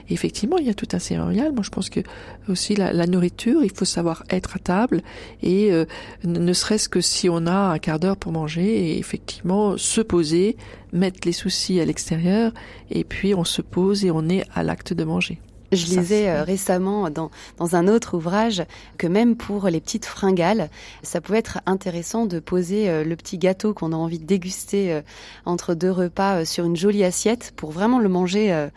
effectivement, 0.09 0.59
il 0.59 0.67
y 0.67 0.71
a 0.71 0.75
tout 0.75 0.89
un 0.93 0.99
cérémonial. 0.99 1.53
Moi, 1.53 1.63
je 1.65 1.71
pense 1.71 1.91
que 1.91 2.01
aussi 2.49 2.77
la, 2.77 2.93
la 2.93 3.07
nourriture, 3.07 3.65
il 3.65 3.73
faut 3.73 3.85
savoir 3.85 4.23
être 4.31 4.57
à 4.57 4.59
table 4.59 5.03
et 5.43 5.73
euh, 5.73 5.85
ne 6.25 6.53
serait-ce 6.53 6.89
que 6.89 7.01
si 7.01 7.29
on 7.29 7.47
a 7.47 7.73
un 7.73 7.79
quart 7.79 7.99
d'heure 7.99 8.17
pour 8.17 8.33
manger 8.33 8.93
et 8.93 8.99
effectivement 8.99 9.77
se 9.77 10.01
poser 10.01 10.57
mettre 10.93 11.21
les 11.25 11.33
soucis 11.33 11.81
à 11.81 11.85
l'extérieur 11.85 12.53
et 12.91 13.05
puis 13.05 13.35
on 13.35 13.45
se 13.45 13.63
pose 13.63 14.05
et 14.05 14.11
on 14.11 14.29
est 14.29 14.45
à 14.55 14.63
l'acte 14.63 14.93
de 14.93 15.05
manger. 15.05 15.41
Je 15.73 15.87
lisais 15.87 16.29
euh, 16.29 16.45
récemment 16.45 17.09
dans, 17.09 17.31
dans 17.57 17.77
un 17.77 17.89
autre 17.89 18.15
ouvrage 18.19 18.63
que 18.99 19.07
même 19.07 19.37
pour 19.37 19.69
les 19.69 19.81
petites 19.81 20.05
fringales, 20.05 20.69
ça 21.03 21.23
pouvait 21.23 21.39
être 21.39 21.61
intéressant 21.65 22.27
de 22.27 22.41
poser 22.41 22.91
euh, 22.91 23.05
le 23.05 23.17
petit 23.17 23.39
gâteau 23.39 23.73
qu'on 23.73 23.93
a 23.93 23.97
envie 23.97 24.19
de 24.19 24.27
déguster 24.27 24.93
euh, 24.93 25.01
entre 25.47 25.75
deux 25.75 25.91
repas 25.91 26.45
sur 26.45 26.67
une 26.67 26.77
jolie 26.77 27.05
assiette 27.05 27.55
pour 27.57 27.71
vraiment 27.71 27.99
le 27.99 28.09
manger 28.11 28.69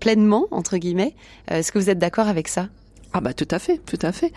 pleinement, 0.00 0.46
entre 0.50 0.76
guillemets. 0.76 1.14
Est-ce 1.48 1.70
que 1.70 1.78
vous 1.78 1.90
êtes 1.90 1.98
d'accord 1.98 2.28
avec 2.28 2.48
ça? 2.48 2.68
Ah 3.12 3.20
bah 3.20 3.34
tout 3.34 3.48
à 3.50 3.58
fait, 3.58 3.78
tout 3.84 3.98
à 4.00 4.12
fait. 4.12 4.32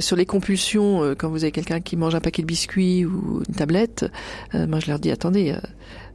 sur 0.00 0.16
les 0.16 0.26
compulsions, 0.26 1.14
quand 1.16 1.28
vous 1.28 1.44
avez 1.44 1.52
quelqu'un 1.52 1.80
qui 1.80 1.96
mange 1.96 2.14
un 2.14 2.20
paquet 2.20 2.42
de 2.42 2.46
biscuits 2.46 3.06
ou 3.06 3.42
une 3.48 3.54
tablette, 3.54 4.06
moi 4.52 4.80
je 4.80 4.88
leur 4.88 4.98
dis 4.98 5.10
attendez, 5.10 5.56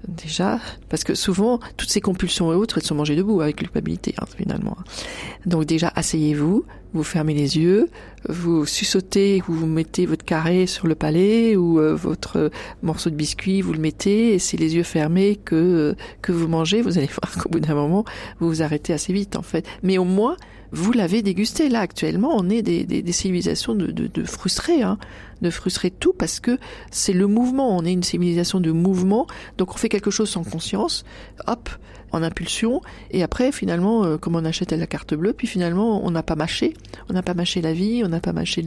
déjà, 0.08 0.60
parce 0.90 1.04
que 1.04 1.16
souvent, 1.16 1.60
toutes 1.78 1.90
ces 1.90 2.02
compulsions 2.02 2.52
et 2.52 2.56
autres, 2.56 2.78
elles 2.78 2.86
sont 2.86 2.96
mangées 2.96 3.16
debout 3.16 3.42
avec 3.42 3.58
culpabilité, 3.58 4.16
hein, 4.20 4.26
finalement. 4.38 4.78
Donc 5.46 5.66
déjà, 5.66 5.92
asseyez-vous, 5.96 6.66
vous 6.94 7.04
fermez 7.04 7.34
les 7.34 7.58
yeux, 7.58 7.90
vous 8.30 8.66
suçotez, 8.66 9.42
vous 9.48 9.66
mettez 9.66 10.06
votre 10.06 10.24
carré 10.24 10.68
sur 10.68 10.88
le 10.88 10.96
palais 10.96 11.56
ou 11.56 11.80
euh, 11.80 11.96
votre 11.96 12.52
morceau 12.82 13.10
de 13.10 13.16
biscuit, 13.16 13.62
vous 13.62 13.74
le 13.74 13.80
mettez, 13.80 14.34
et 14.34 14.40
c'est 14.40 14.58
les 14.58 14.76
yeux 14.76 14.84
fermés 14.84 15.40
que 15.44 15.96
que 16.22 16.32
vous 16.32 16.48
mangez, 16.48 16.82
vous 16.82 16.98
allez 16.98 17.08
voir 17.22 17.34
qu'au 17.42 17.50
bout 17.50 17.60
d'un 17.60 17.76
moment, 17.76 18.06
vous 18.40 18.48
vous 18.48 18.62
arrêtez 18.62 18.94
assez 18.94 19.14
vite, 19.14 19.36
en 19.36 19.42
fait. 19.42 19.66
Mais 19.82 19.98
au 19.98 20.06
moins, 20.06 20.38
vous 20.72 20.92
l'avez 20.92 21.22
dégusté. 21.22 21.70
Là, 21.70 21.80
actuellement, 21.82 22.36
on 22.36 22.50
est 22.50 22.64
des, 22.64 22.84
des, 22.84 23.02
des 23.02 23.12
civilisations 23.12 23.76
de, 23.76 23.88
de, 23.88 24.08
de 24.08 24.24
frustrés, 24.24 24.82
hein, 24.82 24.98
de 25.42 25.50
frustrés 25.52 25.92
tout 25.92 26.14
parce 26.14 26.40
que 26.40 26.58
c'est 26.92 27.14
le 27.14 27.28
mouvement. 27.28 27.78
On 27.78 27.86
est 27.86 27.94
une 27.94 28.04
civilisation 28.04 28.60
de 28.60 28.72
mouvement, 28.72 29.28
donc 29.58 29.74
on 29.74 29.78
fait 29.78 29.90
quelque 29.90 30.12
chose 30.12 30.30
sans 30.30 30.44
conscience, 30.44 31.06
hop, 31.48 31.70
en 32.14 32.24
impulsion, 32.24 32.82
et 33.12 33.24
après, 33.24 33.52
finalement, 33.52 34.06
euh, 34.06 34.18
comme 34.18 34.36
on 34.36 34.46
achète 34.46 34.72
la 34.72 34.88
carte 34.88 35.14
bleue, 35.14 35.34
puis 35.34 35.48
finalement, 35.48 36.06
on 36.06 36.12
n'a 36.12 36.24
pas 36.24 36.36
mâché, 36.36 36.74
on 37.10 37.14
n'a 37.14 37.24
pas 37.24 37.34
mâché 37.34 37.62
la 37.62 37.74
vie, 37.74 38.04
on 38.06 38.08
n'a 38.08 38.20
pas 38.20 38.34
mâché 38.34 38.64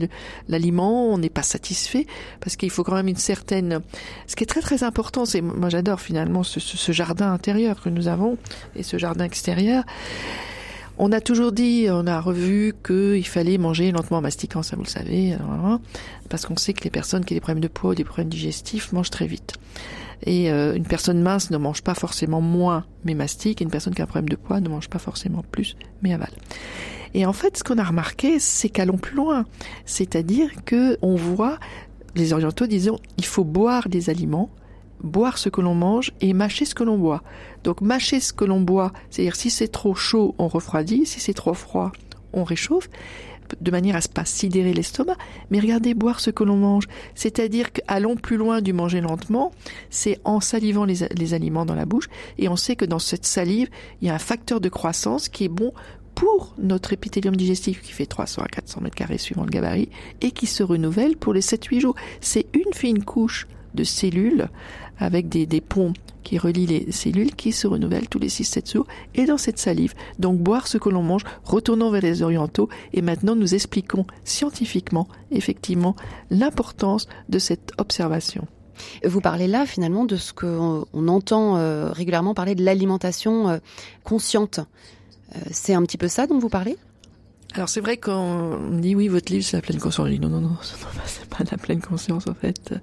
l'aliment, 0.47 1.07
on 1.11 1.17
n'est 1.17 1.29
pas 1.29 1.43
satisfait, 1.43 2.05
parce 2.39 2.55
qu'il 2.55 2.69
faut 2.69 2.83
quand 2.83 2.95
même 2.95 3.07
une 3.07 3.15
certaine. 3.15 3.79
Ce 4.27 4.35
qui 4.35 4.43
est 4.43 4.47
très 4.47 4.61
très 4.61 4.83
important, 4.83 5.25
c'est 5.25 5.41
moi 5.41 5.69
j'adore 5.69 6.01
finalement 6.01 6.43
ce, 6.43 6.59
ce, 6.59 6.77
ce 6.77 6.91
jardin 6.91 7.31
intérieur 7.31 7.81
que 7.81 7.89
nous 7.89 8.07
avons 8.07 8.37
et 8.75 8.83
ce 8.83 8.97
jardin 8.97 9.25
extérieur. 9.25 9.83
On 10.99 11.11
a 11.11 11.21
toujours 11.21 11.51
dit, 11.51 11.87
on 11.91 12.07
a 12.07 12.19
revu 12.19 12.73
qu'il 12.85 13.27
fallait 13.27 13.59
manger 13.59 13.91
lentement 13.91 14.17
en 14.17 14.21
mastiquant, 14.21 14.63
ça 14.63 14.75
vous 14.75 14.83
le 14.83 14.89
savez, 14.89 15.33
hein, 15.33 15.79
parce 16.27 16.47
qu'on 16.47 16.57
sait 16.57 16.73
que 16.73 16.83
les 16.83 16.89
personnes 16.89 17.23
qui 17.23 17.33
ont 17.33 17.37
des 17.37 17.41
problèmes 17.41 17.61
de 17.61 17.67
poids 17.67 17.91
ou 17.91 17.95
des 17.95 18.03
problèmes 18.03 18.29
digestifs 18.29 18.91
mangent 18.93 19.11
très 19.11 19.27
vite. 19.27 19.53
Et 20.25 20.51
euh, 20.51 20.73
une 20.73 20.85
personne 20.85 21.21
mince 21.21 21.51
ne 21.51 21.57
mange 21.57 21.83
pas 21.83 21.93
forcément 21.93 22.41
moins 22.41 22.85
mais 23.05 23.13
mastique, 23.13 23.61
et 23.61 23.63
une 23.63 23.69
personne 23.69 23.93
qui 23.93 24.01
a 24.01 24.05
un 24.05 24.07
problème 24.07 24.29
de 24.29 24.35
poids 24.35 24.59
ne 24.59 24.69
mange 24.69 24.89
pas 24.89 24.97
forcément 24.97 25.43
plus 25.51 25.75
mais 26.01 26.13
avale. 26.13 26.33
Et 27.13 27.25
en 27.25 27.33
fait, 27.33 27.57
ce 27.57 27.63
qu'on 27.63 27.77
a 27.77 27.83
remarqué, 27.83 28.39
c'est 28.39 28.69
qu'allons 28.69 28.97
plus 28.97 29.15
loin. 29.15 29.45
C'est-à-dire 29.85 30.49
que 30.65 30.97
on 31.01 31.15
voit 31.15 31.59
les 32.15 32.33
orientaux 32.33 32.65
disant, 32.65 32.97
il 33.17 33.25
faut 33.25 33.43
boire 33.43 33.87
des 33.87 34.09
aliments 34.09 34.49
boire 35.03 35.37
ce 35.37 35.49
que 35.49 35.61
l'on 35.61 35.75
mange 35.75 36.11
et 36.21 36.33
mâcher 36.33 36.65
ce 36.65 36.75
que 36.75 36.83
l'on 36.83 36.97
boit. 36.97 37.23
Donc 37.63 37.81
mâcher 37.81 38.19
ce 38.19 38.33
que 38.33 38.45
l'on 38.45 38.61
boit, 38.61 38.91
c'est-à-dire 39.09 39.35
si 39.35 39.49
c'est 39.49 39.67
trop 39.67 39.95
chaud, 39.95 40.35
on 40.37 40.47
refroidit, 40.47 41.05
si 41.05 41.19
c'est 41.19 41.33
trop 41.33 41.53
froid, 41.53 41.91
on 42.33 42.43
réchauffe, 42.43 42.89
de 43.61 43.71
manière 43.71 43.95
à 43.95 43.99
ne 43.99 44.13
pas 44.13 44.25
sidérer 44.25 44.73
l'estomac, 44.73 45.15
mais 45.49 45.59
regardez 45.59 45.93
boire 45.93 46.19
ce 46.19 46.29
que 46.29 46.43
l'on 46.43 46.57
mange. 46.57 46.87
C'est-à-dire 47.15 47.71
qu'allons 47.71 48.15
plus 48.15 48.37
loin 48.37 48.61
du 48.61 48.73
manger 48.73 49.01
lentement, 49.01 49.51
c'est 49.89 50.19
en 50.23 50.39
salivant 50.39 50.85
les, 50.85 51.33
aliments 51.33 51.65
dans 51.65 51.75
la 51.75 51.85
bouche, 51.85 52.09
et 52.37 52.49
on 52.49 52.55
sait 52.55 52.75
que 52.75 52.85
dans 52.85 52.99
cette 52.99 53.25
salive, 53.25 53.69
il 54.01 54.07
y 54.07 54.11
a 54.11 54.15
un 54.15 54.19
facteur 54.19 54.59
de 54.59 54.69
croissance 54.69 55.29
qui 55.29 55.45
est 55.45 55.49
bon 55.49 55.73
pour 56.15 56.55
notre 56.57 56.93
épithélium 56.93 57.35
digestif 57.35 57.81
qui 57.81 57.91
fait 57.91 58.07
300 58.07 58.41
à 58.41 58.47
400 58.47 58.81
mètres 58.81 58.95
carrés 58.95 59.19
suivant 59.19 59.43
le 59.43 59.51
gabarit 59.51 59.89
et 60.21 60.31
qui 60.31 60.47
se 60.47 60.63
renouvelle 60.63 61.15
pour 61.15 61.31
les 61.31 61.41
7-8 61.41 61.79
jours. 61.79 61.95
C'est 62.21 62.47
une 62.53 62.73
fine 62.73 63.03
couche 63.03 63.47
de 63.75 63.83
cellules 63.83 64.49
avec 64.99 65.29
des, 65.29 65.45
des 65.45 65.61
ponts 65.61 65.93
qui 66.23 66.37
relient 66.37 66.65
les 66.65 66.91
cellules 66.91 67.35
qui 67.35 67.53
se 67.53 67.67
renouvellent 67.67 68.09
tous 68.09 68.19
les 68.19 68.27
6-7 68.27 68.73
jours 68.73 68.87
et 69.15 69.25
dans 69.25 69.37
cette 69.37 69.59
salive. 69.59 69.93
Donc 70.19 70.39
boire 70.39 70.67
ce 70.67 70.77
que 70.77 70.89
l'on 70.89 71.01
mange, 71.01 71.23
retournons 71.45 71.89
vers 71.89 72.01
les 72.01 72.21
orientaux 72.21 72.67
et 72.93 73.01
maintenant 73.01 73.35
nous 73.35 73.55
expliquons 73.55 74.05
scientifiquement 74.25 75.07
effectivement 75.31 75.95
l'importance 76.29 77.07
de 77.29 77.39
cette 77.39 77.71
observation. 77.77 78.45
Vous 79.05 79.21
parlez 79.21 79.47
là 79.47 79.65
finalement 79.65 80.05
de 80.05 80.17
ce 80.17 80.33
qu'on 80.33 81.07
entend 81.07 81.91
régulièrement 81.93 82.33
parler 82.33 82.55
de 82.55 82.63
l'alimentation 82.63 83.59
consciente. 84.03 84.59
c'est 85.49 85.73
un 85.73 85.81
petit 85.83 85.97
peu 85.97 86.09
ça 86.09 86.27
dont 86.27 86.39
vous 86.39 86.49
parlez? 86.49 86.77
Alors 87.53 87.69
c'est 87.69 87.81
vrai 87.81 87.97
qu'on 87.97 88.59
dit 88.71 88.95
oui 88.95 89.07
votre 89.07 89.31
livre 89.31 89.43
c'est 89.43 89.57
la 89.57 89.61
pleine 89.61 89.79
conscience. 89.79 90.09
Non 90.19 90.29
non 90.29 90.41
non 90.41 90.57
c'est 91.05 91.29
pas 91.29 91.43
la 91.49 91.57
pleine 91.57 91.81
conscience 91.81 92.27
en 92.27 92.33
fait. 92.33 92.73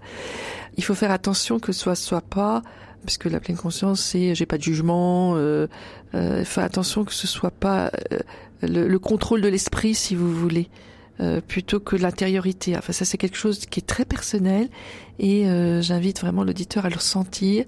Il 0.76 0.85
faut 0.85 0.94
faire 0.94 1.11
attention 1.11 1.59
que 1.61 1.73
ce 1.73 1.94
soit 1.94 2.21
pas 2.23 2.62
parce 3.04 3.18
que 3.18 3.28
la 3.28 3.40
pleine 3.40 3.56
conscience 3.56 4.00
c'est 4.00 4.35
j'ai 4.35 4.47
pas 4.47 4.59
de 4.59 4.62
jugement. 4.62 5.35
Euh, 5.37 5.66
euh, 6.14 6.44
faire 6.44 6.64
attention 6.64 7.04
que 7.04 7.12
ce 7.12 7.26
soit 7.26 7.50
pas 7.50 7.90
euh, 8.12 8.18
le, 8.62 8.99
contrôle 8.99 9.42
de 9.42 9.49
l'esprit 9.49 9.94
si 9.94 10.14
vous 10.14 10.33
voulez. 10.33 10.68
Euh, 11.21 11.40
plutôt 11.40 11.78
que 11.78 11.94
l'intériorité. 11.94 12.76
Enfin, 12.76 12.92
ça 12.92 13.04
c'est 13.04 13.18
quelque 13.18 13.37
chose 13.37 13.66
qui 13.66 13.78
est 13.78 13.87
très 13.87 14.04
personnel 14.04 14.68
et 15.21 15.47
euh, 15.47 15.80
j'invite 15.80 16.21
vraiment 16.21 16.42
l'auditeur 16.42 16.87
à 16.87 16.88
le 16.88 16.97
ressentir 16.97 17.66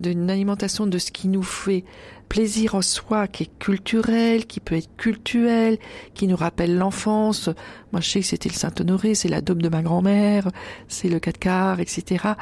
d'une 0.00 0.28
alimentation 0.28 0.84
de 0.84 0.98
ce 0.98 1.12
qui 1.12 1.28
nous 1.28 1.44
fait 1.44 1.84
plaisir 2.28 2.74
en 2.74 2.82
soi, 2.82 3.28
qui 3.28 3.44
est 3.44 3.58
culturel, 3.60 4.46
qui 4.46 4.58
peut 4.58 4.74
être 4.74 4.88
cultuel, 4.96 5.78
qui 6.14 6.26
nous 6.26 6.34
rappelle 6.34 6.76
l'enfance. 6.76 7.48
Moi, 7.92 8.00
je 8.00 8.10
sais 8.10 8.20
que 8.20 8.26
c'était 8.26 8.48
le 8.48 8.56
Saint-Honoré, 8.56 9.14
c'est 9.14 9.28
la 9.28 9.42
daube 9.42 9.62
de 9.62 9.68
ma 9.68 9.82
grand-mère, 9.82 10.48
c'est 10.88 11.08
le 11.08 11.20
4 11.20 11.38
quarts, 11.38 11.80
etc. 11.80 12.32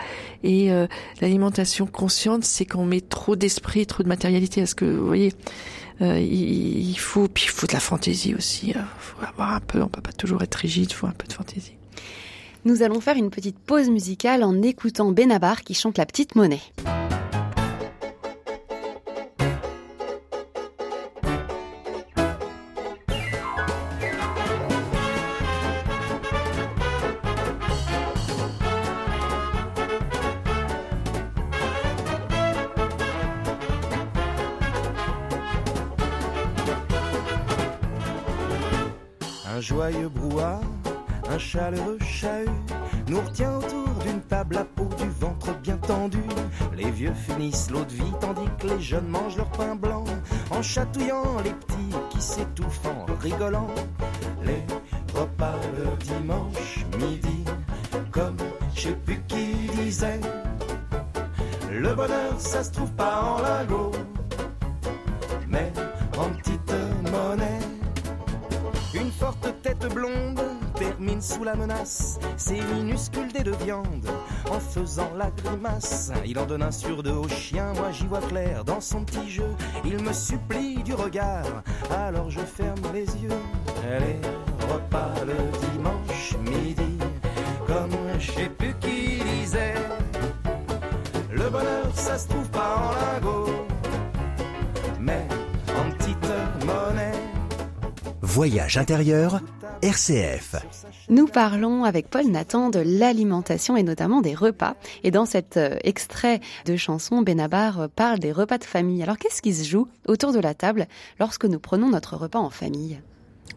Et 0.42 0.72
euh, 0.72 0.86
l'alimentation 1.20 1.86
consciente, 1.86 2.44
c'est 2.44 2.64
qu'on 2.64 2.86
met 2.86 3.02
trop 3.02 3.36
d'esprit, 3.36 3.86
trop 3.86 4.02
de 4.02 4.08
matérialité. 4.08 4.62
Est-ce 4.62 4.74
que, 4.74 4.86
vous 4.86 5.06
voyez, 5.06 5.34
euh, 6.02 6.18
il, 6.18 6.98
faut, 6.98 7.28
puis 7.28 7.44
il 7.44 7.50
faut 7.50 7.66
de 7.66 7.72
la 7.72 7.80
fantaisie 7.80 8.34
aussi. 8.34 8.68
Il 8.70 8.78
hein. 8.78 8.86
faut 8.98 9.24
avoir 9.24 9.52
un 9.54 9.60
peu, 9.60 9.82
on 9.82 9.88
peut 9.88 10.02
pas 10.02 10.12
toujours 10.12 10.42
être 10.42 10.56
rigide, 10.56 10.90
il 10.90 10.94
faut 10.94 11.06
un 11.06 11.14
peu 11.16 11.26
de 11.26 11.32
fantaisie. 11.32 11.76
Nous 12.64 12.82
allons 12.82 13.00
faire 13.00 13.16
une 13.16 13.30
petite 13.30 13.58
pause 13.58 13.88
musicale 13.88 14.42
en 14.42 14.60
écoutant 14.60 15.12
Benabar 15.12 15.62
qui 15.62 15.74
chante 15.74 15.98
La 15.98 16.06
Petite 16.06 16.34
Monnaie. 16.34 16.60
Nous 43.08 43.20
retient 43.20 43.56
autour 43.56 43.88
d'une 44.04 44.20
table 44.22 44.56
à 44.56 44.64
peau 44.64 44.88
du 44.98 45.08
ventre 45.08 45.54
bien 45.60 45.76
tendu. 45.76 46.22
Les 46.74 46.90
vieux 46.90 47.12
finissent 47.12 47.70
l'eau 47.70 47.84
de 47.84 47.92
vie 47.92 48.12
tandis 48.20 48.48
que 48.58 48.68
les 48.68 48.80
jeunes 48.80 49.08
mangent 49.08 49.36
leur 49.36 49.50
pain 49.50 49.74
blanc 49.74 50.04
en 50.50 50.62
chatouillant 50.62 51.40
les 51.44 51.52
petits 51.52 51.96
qui 52.10 52.20
s'étouffent 52.22 52.86
en 52.86 53.06
rigolant. 53.20 53.68
Les 54.44 54.62
repas 55.14 55.56
le 55.76 56.04
dimanche 56.04 56.86
midi, 56.98 57.44
comme 58.10 58.36
je 58.74 58.80
sais 58.80 58.92
plus 59.04 59.20
qui 59.28 59.68
disait, 59.76 60.20
le 61.70 61.94
bonheur 61.94 62.34
ça 62.38 62.64
se 62.64 62.70
trouve 62.72 62.92
pas 62.92 63.20
en 63.20 63.42
lingots, 63.42 63.92
mais 65.48 65.70
en 66.16 66.30
petite 66.30 66.72
monnaie. 67.12 67.60
Une 68.94 69.10
forte 69.10 69.54
tête 69.62 69.92
blonde 69.92 70.45
termine 70.76 71.20
sous 71.20 71.42
la 71.42 71.56
menace 71.56 72.18
ses 72.36 72.60
minuscules 72.60 73.32
dés 73.32 73.42
de 73.42 73.52
viande 73.64 74.06
en 74.50 74.60
faisant 74.60 75.10
la 75.16 75.30
grimace. 75.30 76.12
Il 76.24 76.38
en 76.38 76.46
donne 76.46 76.62
un 76.62 76.70
sur 76.70 77.02
deux 77.02 77.12
au 77.12 77.28
chien, 77.28 77.72
moi 77.74 77.90
j'y 77.92 78.06
vois 78.06 78.20
clair 78.20 78.64
dans 78.64 78.80
son 78.80 79.04
petit 79.04 79.28
jeu. 79.28 79.48
Il 79.84 80.02
me 80.02 80.12
supplie 80.12 80.82
du 80.82 80.94
regard, 80.94 81.62
alors 81.90 82.30
je 82.30 82.40
ferme 82.40 82.80
les 82.92 83.06
yeux. 83.16 83.40
Les 83.84 84.20
repas 84.72 85.14
le 85.26 85.36
dimanche 85.72 86.36
midi, 86.44 86.98
comme 87.66 87.96
je 88.18 88.32
sais 88.32 88.48
plus 88.50 88.74
qui 88.80 89.22
disait. 89.24 89.74
Le 91.32 91.48
bonheur 91.48 91.86
ça 91.94 92.18
se 92.18 92.28
trouve 92.28 92.48
pas 92.50 92.76
en 92.76 93.14
lingots, 93.14 93.66
mais 95.00 95.26
en 95.78 95.90
petite 95.92 96.32
monnaie. 96.60 97.12
Voyage 98.20 98.76
intérieur, 98.76 99.40
RCF. 99.82 100.56
Nous 101.10 101.26
parlons 101.26 101.84
avec 101.84 102.08
Paul 102.08 102.26
Nathan 102.26 102.70
de 102.70 102.78
l'alimentation 102.78 103.76
et 103.76 103.82
notamment 103.82 104.22
des 104.22 104.34
repas. 104.34 104.74
Et 105.04 105.10
dans 105.10 105.26
cet 105.26 105.56
euh, 105.56 105.76
extrait 105.84 106.40
de 106.64 106.76
chanson, 106.76 107.22
Benabar 107.22 107.80
euh, 107.80 107.88
parle 107.94 108.18
des 108.18 108.32
repas 108.32 108.58
de 108.58 108.64
famille. 108.64 109.02
Alors 109.02 109.18
qu'est-ce 109.18 109.42
qui 109.42 109.52
se 109.52 109.68
joue 109.68 109.86
autour 110.08 110.32
de 110.32 110.40
la 110.40 110.54
table 110.54 110.86
lorsque 111.20 111.44
nous 111.44 111.58
prenons 111.58 111.90
notre 111.90 112.16
repas 112.16 112.38
en 112.38 112.50
famille? 112.50 113.00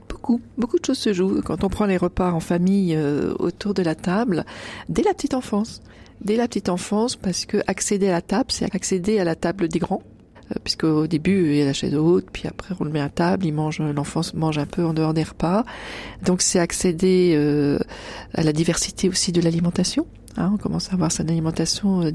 Beaucoup, 0.10 0.42
beaucoup 0.58 0.78
de 0.78 0.86
choses 0.86 0.98
se 0.98 1.14
jouent 1.14 1.42
quand 1.44 1.64
on 1.64 1.70
prend 1.70 1.86
les 1.86 1.98
repas 1.98 2.32
en 2.32 2.40
famille 2.40 2.96
euh, 2.96 3.34
autour 3.40 3.74
de 3.74 3.82
la 3.82 3.96
table, 3.96 4.46
dès 4.90 5.04
la 5.04 5.14
petite 5.14 5.34
enfance. 5.34 5.82
Dès 6.22 6.36
la 6.36 6.50
petite 6.50 6.68
enfance, 6.68 7.16
parce 7.16 7.46
que 7.46 7.60
accéder 7.66 8.10
à 8.10 8.12
la 8.12 8.22
table, 8.22 8.52
c'est 8.52 8.76
accéder 8.76 9.20
à 9.20 9.24
la 9.24 9.36
table 9.36 9.70
des 9.70 9.80
grands, 9.80 10.04
puisque 10.64 10.84
au 10.84 11.08
début 11.08 11.50
il 11.52 11.56
y 11.56 11.62
a 11.62 11.66
la 11.66 11.74
chaise 11.74 11.96
haute, 11.96 12.28
puis 12.32 12.48
après 12.48 12.76
on 12.80 12.84
le 12.84 12.92
met 12.92 13.02
à 13.02 13.10
table, 13.10 13.46
il 13.46 13.54
mange, 13.54 13.80
l'enfant 13.80 14.22
mange 14.34 14.58
un 14.58 14.66
peu 14.66 14.86
en 14.86 14.94
dehors 14.94 15.14
des 15.14 15.24
repas. 15.24 15.64
Donc 16.24 16.42
c'est 16.42 16.60
accéder 16.60 17.34
euh, 17.36 17.80
à 18.34 18.44
la 18.44 18.54
diversité 18.54 19.10
aussi 19.10 19.32
de 19.32 19.42
l'alimentation. 19.42 20.06
Hein, 20.40 20.52
on 20.54 20.58
commence 20.58 20.90
à 20.90 20.94
avoir 20.94 21.12
son 21.12 21.28
alimentation. 21.28 22.02
Euh, 22.02 22.12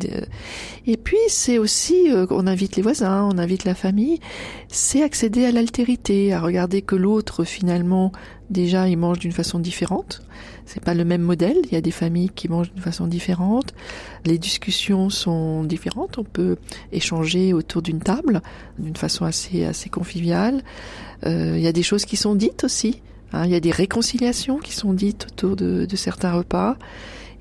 et 0.87 0.97
puis 0.97 1.19
c'est 1.28 1.59
aussi, 1.59 2.09
on 2.31 2.47
invite 2.47 2.76
les 2.76 2.83
voisins, 2.83 3.28
on 3.31 3.38
invite 3.38 3.64
la 3.64 3.75
famille, 3.75 4.19
c'est 4.69 5.02
accéder 5.02 5.45
à 5.45 5.52
l'altérité, 5.52 6.33
à 6.33 6.40
regarder 6.40 6.83
que 6.83 6.97
l'autre 6.97 7.45
finalement 7.45 8.12
déjà 8.50 8.88
il 8.88 8.97
mange 8.97 9.19
d'une 9.19 9.33
façon 9.33 9.59
différente. 9.59 10.23
C'est 10.66 10.83
pas 10.83 10.95
le 10.95 11.04
même 11.04 11.21
modèle. 11.21 11.59
Il 11.64 11.73
y 11.73 11.76
a 11.76 11.81
des 11.81 11.90
familles 11.90 12.31
qui 12.31 12.49
mangent 12.49 12.73
d'une 12.73 12.83
façon 12.83 13.07
différente. 13.07 13.75
Les 14.25 14.38
discussions 14.38 15.11
sont 15.11 15.64
différentes. 15.64 16.16
On 16.19 16.25
peut 16.25 16.57
échanger 16.93 17.52
autour 17.52 17.83
d'une 17.83 18.00
table 18.00 18.40
d'une 18.78 18.97
façon 18.97 19.25
assez 19.25 19.64
assez 19.64 19.90
conviviale. 19.90 20.62
Euh, 21.26 21.54
il 21.57 21.62
y 21.62 21.69
a 21.69 21.73
des 21.73 21.83
choses 21.83 22.04
qui 22.07 22.16
sont 22.16 22.35
dites 22.35 22.64
aussi. 22.64 23.02
Hein. 23.33 23.45
Il 23.45 23.50
y 23.50 23.54
a 23.54 23.61
des 23.61 23.71
réconciliations 23.71 24.59
qui 24.59 24.73
sont 24.73 24.95
dites 24.95 25.26
autour 25.31 25.57
de 25.57 25.97
certains 25.97 26.33
repas. 26.33 26.76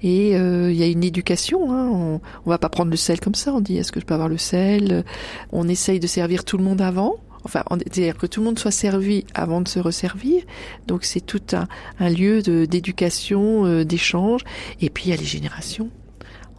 Et 0.03 0.37
euh, 0.37 0.71
il 0.71 0.77
y 0.77 0.83
a 0.83 0.87
une 0.87 1.03
éducation. 1.03 1.71
Hein. 1.71 1.89
On, 1.91 2.21
on 2.45 2.49
va 2.49 2.57
pas 2.57 2.69
prendre 2.69 2.91
le 2.91 2.97
sel 2.97 3.19
comme 3.19 3.35
ça. 3.35 3.53
On 3.53 3.61
dit 3.61 3.77
est-ce 3.77 3.91
que 3.91 3.99
je 3.99 4.05
peux 4.05 4.13
avoir 4.13 4.29
le 4.29 4.37
sel? 4.37 5.03
On 5.51 5.67
essaye 5.67 5.99
de 5.99 6.07
servir 6.07 6.43
tout 6.43 6.57
le 6.57 6.63
monde 6.63 6.81
avant 6.81 7.15
enfin, 7.43 7.63
c'est-à-dire 7.69 8.17
que 8.17 8.25
tout 8.25 8.39
le 8.39 8.45
monde 8.45 8.59
soit 8.59 8.71
servi 8.71 9.25
avant 9.33 9.61
de 9.61 9.67
se 9.67 9.79
resservir. 9.79 10.43
Donc 10.87 11.03
c'est 11.03 11.21
tout 11.21 11.41
un, 11.53 11.67
un 11.99 12.09
lieu 12.09 12.41
d'éducation, 12.41 13.65
euh, 13.65 13.83
d'échange. 13.83 14.41
Et 14.81 14.89
puis 14.89 15.05
il 15.05 15.09
y 15.09 15.13
a 15.13 15.17
les 15.17 15.25
générations. 15.25 15.89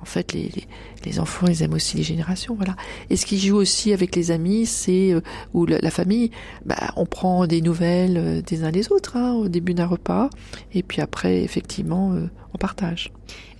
En 0.05 0.07
fait, 0.07 0.33
les, 0.35 0.51
les, 0.55 0.67
les, 1.05 1.19
enfants, 1.19 1.47
ils 1.49 1.63
aiment 1.63 1.73
aussi 1.73 1.97
les 1.97 2.03
générations, 2.03 2.55
voilà. 2.55 2.77
Et 3.09 3.17
ce 3.17 3.25
qui 3.25 3.39
joue 3.39 3.57
aussi 3.57 3.93
avec 3.93 4.15
les 4.15 4.31
amis, 4.31 4.67
c'est 4.67 5.13
euh, 5.13 5.21
ou 5.55 5.65
la, 5.65 5.91
famille. 5.91 6.31
Bah, 6.67 6.93
on 6.97 7.07
prend 7.07 7.47
des 7.47 7.63
nouvelles 7.63 8.19
euh, 8.19 8.43
des 8.43 8.65
uns 8.65 8.71
des 8.71 8.93
autres 8.93 9.17
hein, 9.17 9.33
au 9.33 9.49
début 9.49 9.75
d'un 9.75 9.87
repas, 9.87 10.29
et 10.75 10.83
puis 10.83 11.01
après, 11.01 11.43
effectivement, 11.43 12.15
on 12.53 12.59
partage. 12.59 13.11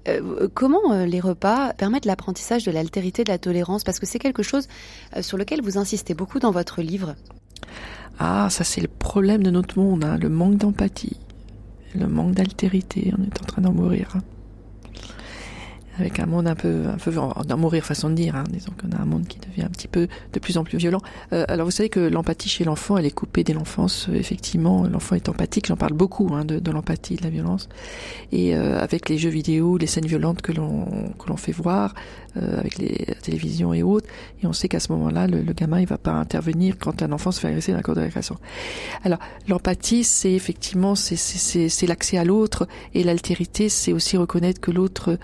Euh, 0.09 0.49
comment 0.53 0.93
euh, 0.93 1.07
les 1.07 1.21
repas 1.21 1.73
permettent 1.73 2.05
l'apprentissage 2.05 2.65
de 2.65 2.71
l'altérité, 2.71 3.25
de 3.25 3.31
la 3.31 3.39
tolérance? 3.39 3.85
Parce 3.85 3.99
que 3.99 4.07
c'est 4.07 4.19
quelque 4.19 4.43
chose 4.43 4.69
euh, 5.17 5.23
sur 5.23 5.39
lequel 5.39 5.63
vous 5.63 5.79
insistez 5.79 6.15
beaucoup 6.15 6.39
dans 6.39 6.51
votre 6.51 6.83
livre. 6.83 7.15
Ah, 8.19 8.49
ça 8.51 8.65
c'est 8.65 8.81
le 8.81 8.89
problème 8.89 9.43
de 9.43 9.51
notre 9.51 9.79
monde, 9.79 10.05
hein, 10.05 10.19
le 10.21 10.29
manque 10.29 10.57
d'empathie, 10.57 11.19
le 11.95 12.07
manque 12.07 12.33
d'altérité. 12.33 13.13
On 13.19 13.23
est 13.23 13.43
en 13.43 13.45
train 13.45 13.63
d'en 13.63 13.73
mourir. 13.73 14.19
Avec 15.99 16.19
un 16.19 16.27
monde 16.27 16.49
un 16.49 16.55
peu, 16.55 16.85
un 16.89 16.97
peu 16.97 17.13
d'en 17.13 17.57
mourir 17.57 17.85
façon 17.85 18.11
de 18.11 18.15
dire. 18.15 18.35
Hein. 18.37 18.45
Disons 18.51 18.73
qu'on 18.81 18.97
a 18.97 19.01
un 19.01 19.05
monde 19.05 19.27
qui 19.27 19.39
devient 19.39 19.63
un 19.63 19.69
petit 19.69 19.89
peu 19.89 20.09
de 20.33 20.39
plus 20.39 20.59
en 20.59 20.65
plus 20.65 20.79
violent. 20.79 21.01
Euh, 21.33 21.45
alors 21.49 21.67
vous 21.67 21.71
savez 21.71 21.89
que 21.89 22.01
l'empathie 22.01 22.49
chez 22.49 22.65
l'enfant, 22.65 22.97
elle 22.97 23.07
est 23.07 23.11
coupée 23.11 23.45
dès 23.45 23.53
l'enfance. 23.53 24.09
Euh, 24.09 24.15
effectivement, 24.15 24.87
l'enfant 24.87 25.15
est 25.15 25.29
empathique. 25.29 25.67
J'en 25.67 25.77
parle 25.77 25.93
beaucoup 25.93 26.31
hein, 26.35 26.45
de, 26.45 26.59
de 26.59 26.71
l'empathie, 26.71 27.17
de 27.17 27.23
la 27.23 27.31
violence. 27.31 27.69
Et 28.33 28.57
euh, 28.57 28.79
avec 28.81 29.09
les 29.09 29.19
jeux 29.19 29.31
vidéo, 29.31 29.79
les 29.79 29.87
scènes 29.87 30.07
violentes 30.07 30.43
que 30.43 30.53
l'on 30.53 30.85
que 31.19 31.29
l'on 31.29 31.37
fait 31.37 31.53
voir, 31.53 31.95
euh, 32.37 32.59
avec 32.59 32.79
les 32.79 33.07
télévisions 33.23 33.73
et 33.73 33.83
autres, 33.83 34.09
et 34.43 34.47
on 34.47 34.53
sait 34.53 34.69
qu'à 34.69 34.81
ce 34.81 34.93
moment-là, 34.93 35.27
le, 35.27 35.43
le, 35.43 35.53
gamin 35.53 35.81
il 35.81 35.87
va 35.87 35.99
pas 35.99 36.13
intervenir 36.13 36.77
quand 36.79 37.03
un 37.03 37.13
enfant 37.13 37.31
se 37.33 37.41
fait 37.41 37.49
agresser 37.49 37.73
dans 37.73 37.79
la 37.79 37.83
cour 37.83 37.95
de 37.95 38.01
récréation. 38.01 38.37
Alors 39.05 39.19
l'empathie, 39.49 40.05
c'est 40.05 40.33
effectivement 40.33 40.95
c'est 40.95 41.17
c'est 41.17 41.87
l'accès 41.87 42.19
à 42.19 42.25
l'autre 42.25 42.67
et 42.93 43.05
l'altérité, 43.05 43.69
c'est 43.69 43.93
aussi 43.93 44.17
reconnaître 44.17 44.61
que 44.61 44.71
l'autre 44.71 45.19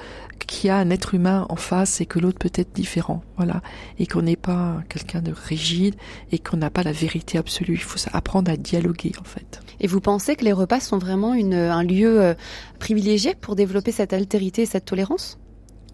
qu'il 0.47 0.69
y 0.69 0.71
a 0.71 0.77
un 0.77 0.91
être 0.91 1.15
humain 1.15 1.47
en 1.49 1.57
face 1.57 2.01
et 2.01 2.07
que 2.07 2.19
l'autre 2.19 2.39
peut 2.39 2.53
être 2.55 2.73
différent, 2.73 3.23
voilà, 3.37 3.63
et 3.99 4.07
qu'on 4.07 4.23
n'est 4.23 4.37
pas 4.37 4.83
quelqu'un 4.89 5.23
de 5.23 5.33
rigide 5.33 5.95
et 6.33 6.39
qu'on 6.39 6.57
n'a 6.57 6.71
pas 6.71 6.83
la 6.83 6.93
vérité 6.93 7.39
absolue. 7.39 7.75
Il 7.75 7.83
faut 7.83 7.99
apprendre 8.13 8.51
à 8.51 8.57
dialoguer 8.57 9.13
en 9.21 9.25
fait. 9.25 9.61
Et 9.81 9.87
vous 9.87 10.01
pensez 10.01 10.37
que 10.37 10.45
les 10.45 10.53
repas 10.53 10.81
sont 10.81 10.99
vraiment 10.99 11.35
une, 11.35 11.55
un 11.55 11.83
lieu 11.83 12.21
euh, 12.21 12.35
privilégié 12.79 13.35
pour 13.35 13.57
développer 13.57 13.93
cette 13.93 14.13
altérité 14.13 14.63
et 14.63 14.67
cette 14.67 14.85
tolérance? 14.85 15.39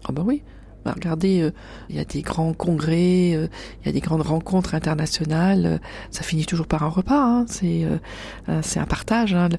Ah 0.05 0.11
ben 0.11 0.23
oui, 0.25 0.41
Regardez, 0.93 1.41
euh, 1.41 1.51
il 1.89 1.95
y 1.95 1.99
a 1.99 2.05
des 2.05 2.21
grands 2.21 2.53
congrès, 2.53 3.33
euh, 3.35 3.47
il 3.81 3.85
y 3.87 3.89
a 3.89 3.91
des 3.91 3.99
grandes 3.99 4.21
rencontres 4.21 4.75
internationales. 4.75 5.65
euh, 5.65 5.77
ça 6.11 6.23
finit 6.23 6.45
toujours 6.45 6.67
par 6.67 6.83
un 6.83 6.89
repas. 6.89 7.19
hein, 7.21 7.45
c'est 7.47 7.85
c'est 8.61 8.79
un 8.79 8.85
partage. 8.85 9.33
hein. 9.33 9.49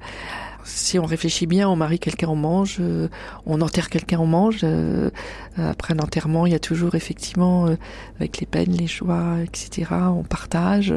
Si 0.68 0.98
on 0.98 1.06
réfléchit 1.06 1.46
bien, 1.46 1.66
on 1.68 1.76
marie 1.76 1.98
quelqu'un, 1.98 2.28
on 2.28 2.36
mange. 2.36 2.76
euh, 2.80 3.08
on 3.46 3.62
enterre 3.62 3.88
quelqu'un, 3.88 4.18
on 4.20 4.26
mange. 4.26 4.60
euh, 4.64 5.08
après 5.56 5.94
un 5.94 5.98
enterrement, 5.98 6.44
il 6.46 6.52
y 6.52 6.54
a 6.54 6.58
toujours 6.60 6.94
effectivement, 6.94 7.66
euh, 7.66 7.76
avec 8.20 8.38
les 8.38 8.46
peines, 8.46 8.72
les 8.72 8.86
joies, 8.86 9.38
etc., 9.42 9.90
on 10.14 10.22
partage. 10.24 10.94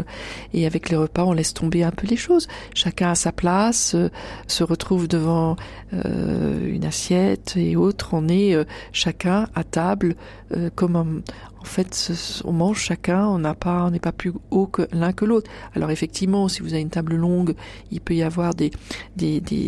Et 0.53 0.65
avec 0.65 0.89
les 0.89 0.97
repas, 0.97 1.23
on 1.23 1.31
laisse 1.31 1.53
tomber 1.53 1.83
un 1.83 1.91
peu 1.91 2.05
les 2.05 2.17
choses. 2.17 2.47
Chacun 2.75 3.11
à 3.11 3.15
sa 3.15 3.31
place, 3.31 3.95
euh, 3.95 4.09
se 4.47 4.63
retrouve 4.63 5.07
devant 5.07 5.55
euh, 5.93 6.67
une 6.67 6.83
assiette 6.85 7.53
et 7.55 7.75
autres. 7.77 8.09
On 8.13 8.27
est 8.27 8.53
euh, 8.53 8.65
chacun 8.91 9.47
à 9.55 9.63
table, 9.63 10.15
euh, 10.55 10.69
comme 10.75 11.21
en 11.59 11.63
fait, 11.63 12.11
on 12.43 12.51
mange 12.51 12.79
chacun. 12.79 13.25
On 13.27 13.39
n'a 13.39 13.53
pas, 13.53 13.85
on 13.85 13.91
n'est 13.91 13.99
pas 13.99 14.11
plus 14.11 14.33
haut 14.51 14.67
que 14.67 14.87
l'un 14.91 15.13
que 15.13 15.25
l'autre. 15.25 15.49
Alors 15.75 15.91
effectivement, 15.91 16.47
si 16.47 16.61
vous 16.61 16.73
avez 16.73 16.81
une 16.81 16.89
table 16.89 17.15
longue, 17.15 17.55
il 17.91 18.01
peut 18.01 18.15
y 18.15 18.23
avoir 18.23 18.53
des, 18.53 18.71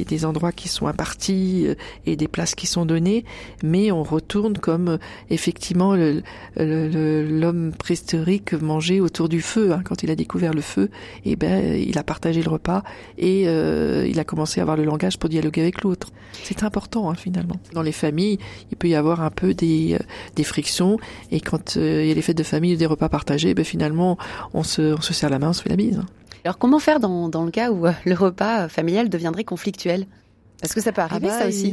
des 0.07 0.25
endroits 0.25 0.51
qui 0.51 0.67
sont 0.67 0.88
impartis 0.88 1.65
euh, 1.67 1.75
et 2.05 2.15
des 2.15 2.27
places 2.27 2.55
qui 2.55 2.67
sont 2.67 2.85
données, 2.85 3.25
mais 3.63 3.91
on 3.91 4.03
retourne 4.03 4.57
comme 4.57 4.89
euh, 4.89 4.97
effectivement 5.29 5.95
l'homme 6.55 7.71
préhistorique 7.77 8.53
mangeait 8.53 9.00
autour 9.00 9.29
du 9.29 9.41
feu. 9.41 9.71
hein. 9.71 9.81
Quand 9.83 10.03
il 10.03 10.12
a 10.12 10.15
découvert 10.15 10.53
le 10.53 10.62
feu, 10.62 10.89
et 11.25 11.35
ben 11.35 11.75
il 11.75 11.97
a 11.97 12.03
partagé 12.03 12.41
le 12.41 12.50
repas 12.50 12.83
et 13.17 13.43
euh, 13.47 14.07
il 14.07 14.19
a 14.19 14.23
commencé 14.23 14.59
à 14.59 14.63
avoir 14.63 14.77
le 14.77 14.83
langage 14.83 15.17
pour 15.17 15.29
dialoguer 15.29 15.62
avec 15.62 15.83
l'autre. 15.83 16.09
C'est 16.43 16.63
important 16.63 17.09
hein, 17.09 17.15
finalement. 17.15 17.55
Dans 17.73 17.81
les 17.81 17.91
familles, 17.91 18.39
il 18.71 18.77
peut 18.77 18.88
y 18.88 18.95
avoir 18.95 19.21
un 19.21 19.29
peu 19.29 19.53
des, 19.53 19.97
frictions 20.43 20.97
et 21.31 21.39
quand 21.39 21.75
il 21.75 22.05
y 22.07 22.12
a 22.12 22.13
les 22.13 22.21
fêtes 22.21 22.38
de 22.38 22.43
famille 22.43 22.73
ou 22.73 22.77
des 22.77 22.85
repas 22.85 23.09
partagés, 23.09 23.53
ben 23.53 23.63
finalement 23.63 24.17
on 24.53 24.63
se, 24.63 24.93
on 24.93 25.01
se 25.01 25.13
serre 25.13 25.29
la 25.29 25.39
main, 25.39 25.50
on 25.50 25.53
se 25.53 25.62
fait 25.62 25.69
la 25.69 25.77
bise. 25.77 26.00
hein. 26.00 26.05
Alors 26.45 26.57
comment 26.57 26.79
faire 26.79 27.00
dans, 27.00 27.29
dans 27.29 27.43
le 27.45 27.51
cas 27.51 27.71
où 27.71 27.88
euh, 27.88 27.91
le 28.05 28.13
repas 28.15 28.67
familial 28.67 29.09
deviendrait 29.09 29.43
conflictuel? 29.43 30.07
Est-ce 30.62 30.73
que 30.75 30.81
ça 30.81 30.91
peut 30.91 31.01
arriver 31.01 31.27
Ah 31.29 31.33
bah, 31.33 31.39
ça 31.39 31.47
aussi 31.47 31.69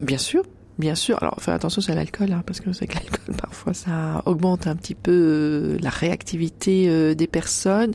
il- 0.00 0.04
Bien 0.06 0.18
sûr, 0.18 0.44
bien 0.78 0.94
sûr. 0.94 1.20
Alors, 1.22 1.40
faire 1.42 1.54
attention, 1.54 1.80
c'est 1.82 1.90
à 1.90 1.94
l'alcool, 1.96 2.32
hein, 2.32 2.42
parce 2.46 2.60
que 2.60 2.72
c'est 2.72 2.86
que 2.86 2.94
l'alcool, 2.94 3.34
parfois, 3.40 3.74
ça 3.74 4.22
augmente 4.26 4.66
un 4.68 4.76
petit 4.76 4.94
peu 4.94 5.10
euh, 5.12 5.78
la 5.82 5.90
réactivité 5.90 6.88
euh, 6.88 7.14
des 7.14 7.26
personnes. 7.26 7.94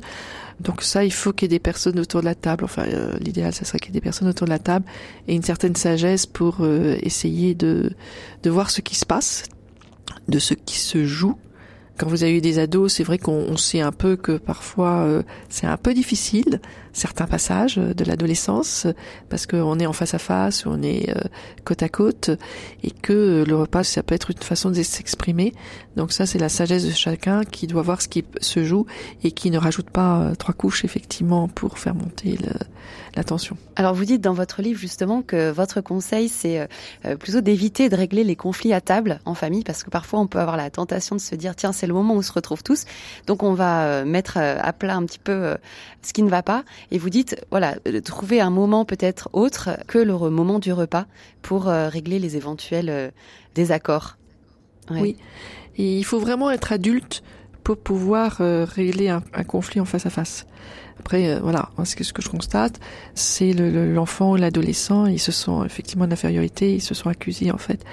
Donc 0.60 0.82
ça, 0.82 1.04
il 1.06 1.12
faut 1.14 1.32
qu'il 1.32 1.46
y 1.46 1.56
ait 1.56 1.58
des 1.58 1.60
personnes 1.60 1.98
autour 2.00 2.20
de 2.20 2.26
la 2.26 2.36
table. 2.36 2.66
Enfin, 2.66 2.84
euh, 2.88 3.18
l'idéal, 3.20 3.54
ça 3.54 3.64
serait 3.64 3.80
qu'il 3.80 3.88
y 3.90 3.92
ait 3.98 4.00
des 4.00 4.04
personnes 4.04 4.28
autour 4.28 4.46
de 4.46 4.52
la 4.52 4.60
table 4.60 4.86
et 5.30 5.36
une 5.36 5.42
certaine 5.44 5.76
sagesse 5.76 6.26
pour 6.26 6.66
essayer 7.02 7.56
de, 7.56 7.92
de 8.44 8.50
voir 8.50 8.70
ce 8.70 8.82
qui 8.82 8.96
se 8.96 9.06
passe, 9.06 9.44
de 10.28 10.40
ce 10.40 10.54
qui 10.54 10.78
se 10.80 11.06
joue. 11.06 11.38
Quand 11.98 12.08
vous 12.08 12.24
avez 12.24 12.38
eu 12.38 12.42
des 12.42 12.60
ados, 12.60 12.94
c'est 12.94 13.04
vrai 13.04 13.18
qu'on 13.18 13.46
on 13.50 13.58
sait 13.58 13.82
un 13.82 13.92
peu 13.92 14.16
que 14.16 14.34
parfois 14.38 15.04
euh, 15.04 15.24
c'est 15.50 15.68
un 15.68 15.78
peu 15.78 15.94
difficile 15.94 16.60
certains 16.94 17.26
passages 17.26 17.78
euh, 17.78 17.94
de 17.94 18.06
l'adolescence 18.06 18.88
parce 19.30 19.46
qu'on 19.48 19.80
est 19.80 19.86
en 19.86 19.94
face 19.94 20.14
à 20.14 20.20
face, 20.20 20.66
on 20.66 20.82
est 20.82 21.10
euh, 21.10 21.22
côte 21.66 21.84
à 21.84 21.90
côte 21.90 22.30
et 22.84 22.92
que 22.92 23.14
euh, 23.14 23.46
le 23.46 23.56
repas 23.56 23.84
ça 23.84 24.04
peut 24.04 24.16
être 24.16 24.32
une 24.32 24.38
façon 24.38 24.70
de 24.70 24.82
s'exprimer. 24.82 25.54
Donc 25.98 26.12
ça 26.12 26.26
c'est 26.26 26.40
la 26.40 26.50
sagesse 26.50 26.86
de 26.86 26.92
chacun 26.92 27.44
qui 27.44 27.68
doit 27.68 27.82
voir 27.82 28.02
ce 28.02 28.08
qui 28.08 28.24
se 28.40 28.64
joue 28.64 28.86
et 29.24 29.32
qui 29.32 29.52
ne 29.52 29.58
rajoute 29.58 29.90
pas 29.90 30.22
euh, 30.22 30.36
trois 30.36 30.54
couches 30.54 30.86
effectivement 30.86 31.48
pour 31.48 31.80
faire 31.80 31.96
monter 31.96 32.38
le, 32.42 32.52
la 33.16 33.24
tension. 33.24 33.58
Alors 33.76 33.96
vous 33.96 34.06
dites 34.06 34.22
dans 34.22 34.34
votre 34.34 34.62
livre 34.62 34.80
justement 34.80 35.24
que 35.24 35.52
votre 35.52 35.82
conseil 35.82 36.30
c'est 36.30 36.68
plutôt 37.20 37.42
d'éviter 37.42 37.90
de 37.90 37.96
régler 37.96 38.24
les 38.24 38.36
conflits 38.36 38.74
à 38.74 38.82
table 38.82 39.20
en 39.26 39.34
famille 39.34 39.64
parce 39.64 39.84
que 39.84 39.90
parfois 39.90 40.20
on 40.20 40.28
peut 40.28 40.40
avoir 40.40 40.58
la 40.58 40.70
tentation 40.70 41.16
de 41.16 41.22
se 41.22 41.36
dire 41.36 41.56
tiens 41.56 41.72
c'est 41.84 41.88
le 41.88 41.94
moment 41.94 42.14
où 42.14 42.20
on 42.20 42.22
se 42.22 42.32
retrouve 42.32 42.64
tous 42.64 42.86
donc 43.28 43.44
on 43.44 43.54
va 43.54 43.84
euh, 43.84 44.06
mettre 44.06 44.38
euh, 44.38 44.56
à 44.62 44.72
plat 44.72 44.96
un 44.96 45.06
petit 45.06 45.20
peu 45.20 45.34
euh, 45.34 45.58
ce 46.02 46.14
qui 46.14 46.24
ne 46.24 46.30
va 46.30 46.42
pas 46.42 46.64
et 46.92 46.98
vous 46.98 47.10
dites 47.10 47.46
voilà 47.52 47.76
trouver 48.06 48.40
un 48.40 48.52
moment 48.52 48.86
peut-être 48.86 49.30
autre 49.34 49.72
que 49.86 49.98
le 49.98 50.18
moment 50.30 50.60
du 50.60 50.72
repas 50.72 51.08
pour 51.42 51.66
régler 51.66 52.20
les 52.20 52.38
éventuels 52.38 53.12
désaccords. 53.54 54.16
Oui. 54.90 55.18
Il 55.78 56.06
faut 56.06 56.20
vraiment 56.20 56.52
être 56.52 56.72
adulte 56.72 57.22
pour 57.64 57.78
pouvoir 57.78 58.38
euh, 58.42 58.66
régler 58.70 59.10
un, 59.10 59.24
un 59.34 59.44
conflit 59.44 59.80
en 59.80 59.86
face 59.86 60.06
à 60.06 60.10
face. 60.10 60.46
Après, 61.00 61.30
euh, 61.30 61.40
voilà, 61.42 61.70
ce 61.86 61.96
que, 61.96 62.04
ce 62.04 62.14
que 62.14 62.22
je 62.22 62.30
constate, 62.30 62.80
c'est 63.16 63.54
le- 63.54 63.72
le- 63.72 63.94
l'enfant 63.94 64.32
ou 64.34 64.36
l'adolescent, 64.36 65.06
ils 65.08 65.20
se 65.20 65.32
sont 65.32 65.64
effectivement 65.66 66.08
d'infériorité, 66.08 66.74
ils 66.76 66.82
se 66.82 66.94
sont 66.94 67.10
accusés 67.10 67.52
en 67.52 67.58
fait. 67.58 67.84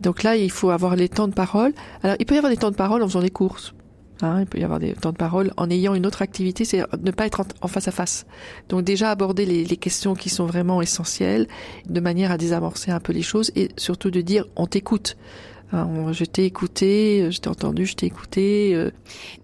Donc 0.00 0.22
là, 0.22 0.36
il 0.36 0.50
faut 0.50 0.70
avoir 0.70 0.96
les 0.96 1.08
temps 1.08 1.28
de 1.28 1.34
parole. 1.34 1.72
Alors, 2.02 2.16
il 2.18 2.26
peut 2.26 2.34
y 2.34 2.38
avoir 2.38 2.50
des 2.52 2.58
temps 2.58 2.70
de 2.70 2.76
parole 2.76 3.02
en 3.02 3.06
faisant 3.08 3.20
des 3.22 3.30
courses. 3.30 3.74
Hein, 4.22 4.40
il 4.40 4.46
peut 4.46 4.58
y 4.58 4.64
avoir 4.64 4.78
des 4.78 4.92
temps 4.92 5.10
de 5.12 5.16
parole 5.16 5.52
en 5.56 5.68
ayant 5.70 5.94
une 5.94 6.06
autre 6.06 6.22
activité, 6.22 6.64
c'est 6.64 6.82
ne 7.02 7.10
pas 7.10 7.26
être 7.26 7.40
en, 7.40 7.46
en 7.62 7.68
face 7.68 7.88
à 7.88 7.90
face. 7.90 8.26
Donc 8.68 8.84
déjà 8.84 9.10
aborder 9.10 9.44
les, 9.44 9.64
les 9.64 9.76
questions 9.76 10.14
qui 10.14 10.28
sont 10.30 10.46
vraiment 10.46 10.80
essentielles, 10.80 11.46
de 11.88 12.00
manière 12.00 12.30
à 12.30 12.38
désamorcer 12.38 12.90
un 12.92 13.00
peu 13.00 13.12
les 13.12 13.22
choses 13.22 13.50
et 13.56 13.70
surtout 13.76 14.10
de 14.10 14.20
dire 14.20 14.46
on 14.56 14.66
t'écoute. 14.66 15.16
On- 15.74 16.12
je 16.12 16.24
t'ai 16.24 16.44
écouté, 16.44 17.28
je 17.30 17.40
t'ai 17.40 17.48
entendu, 17.48 17.86
je 17.86 17.94
t'ai 17.96 18.06
écouté. 18.06 18.72
euh, 18.74 18.90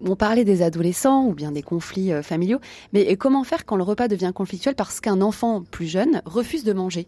On 0.05 0.15
parlait 0.15 0.45
des 0.45 0.61
adolescents 0.61 1.25
ou 1.25 1.33
bien 1.33 1.51
des 1.51 1.61
conflits 1.61 2.13
euh, 2.13 2.21
familiaux, 2.23 2.59
mais 2.93 3.15
comment 3.17 3.43
faire 3.43 3.65
quand 3.65 3.75
le 3.75 3.83
repas 3.83 4.07
devient 4.07 4.31
conflictuel 4.33 4.75
parce 4.75 4.99
qu'un 5.01 5.21
enfant 5.21 5.61
plus 5.69 5.87
jeune 5.87 6.21
refuse 6.25 6.63
de 6.63 6.73
manger? 6.73 7.07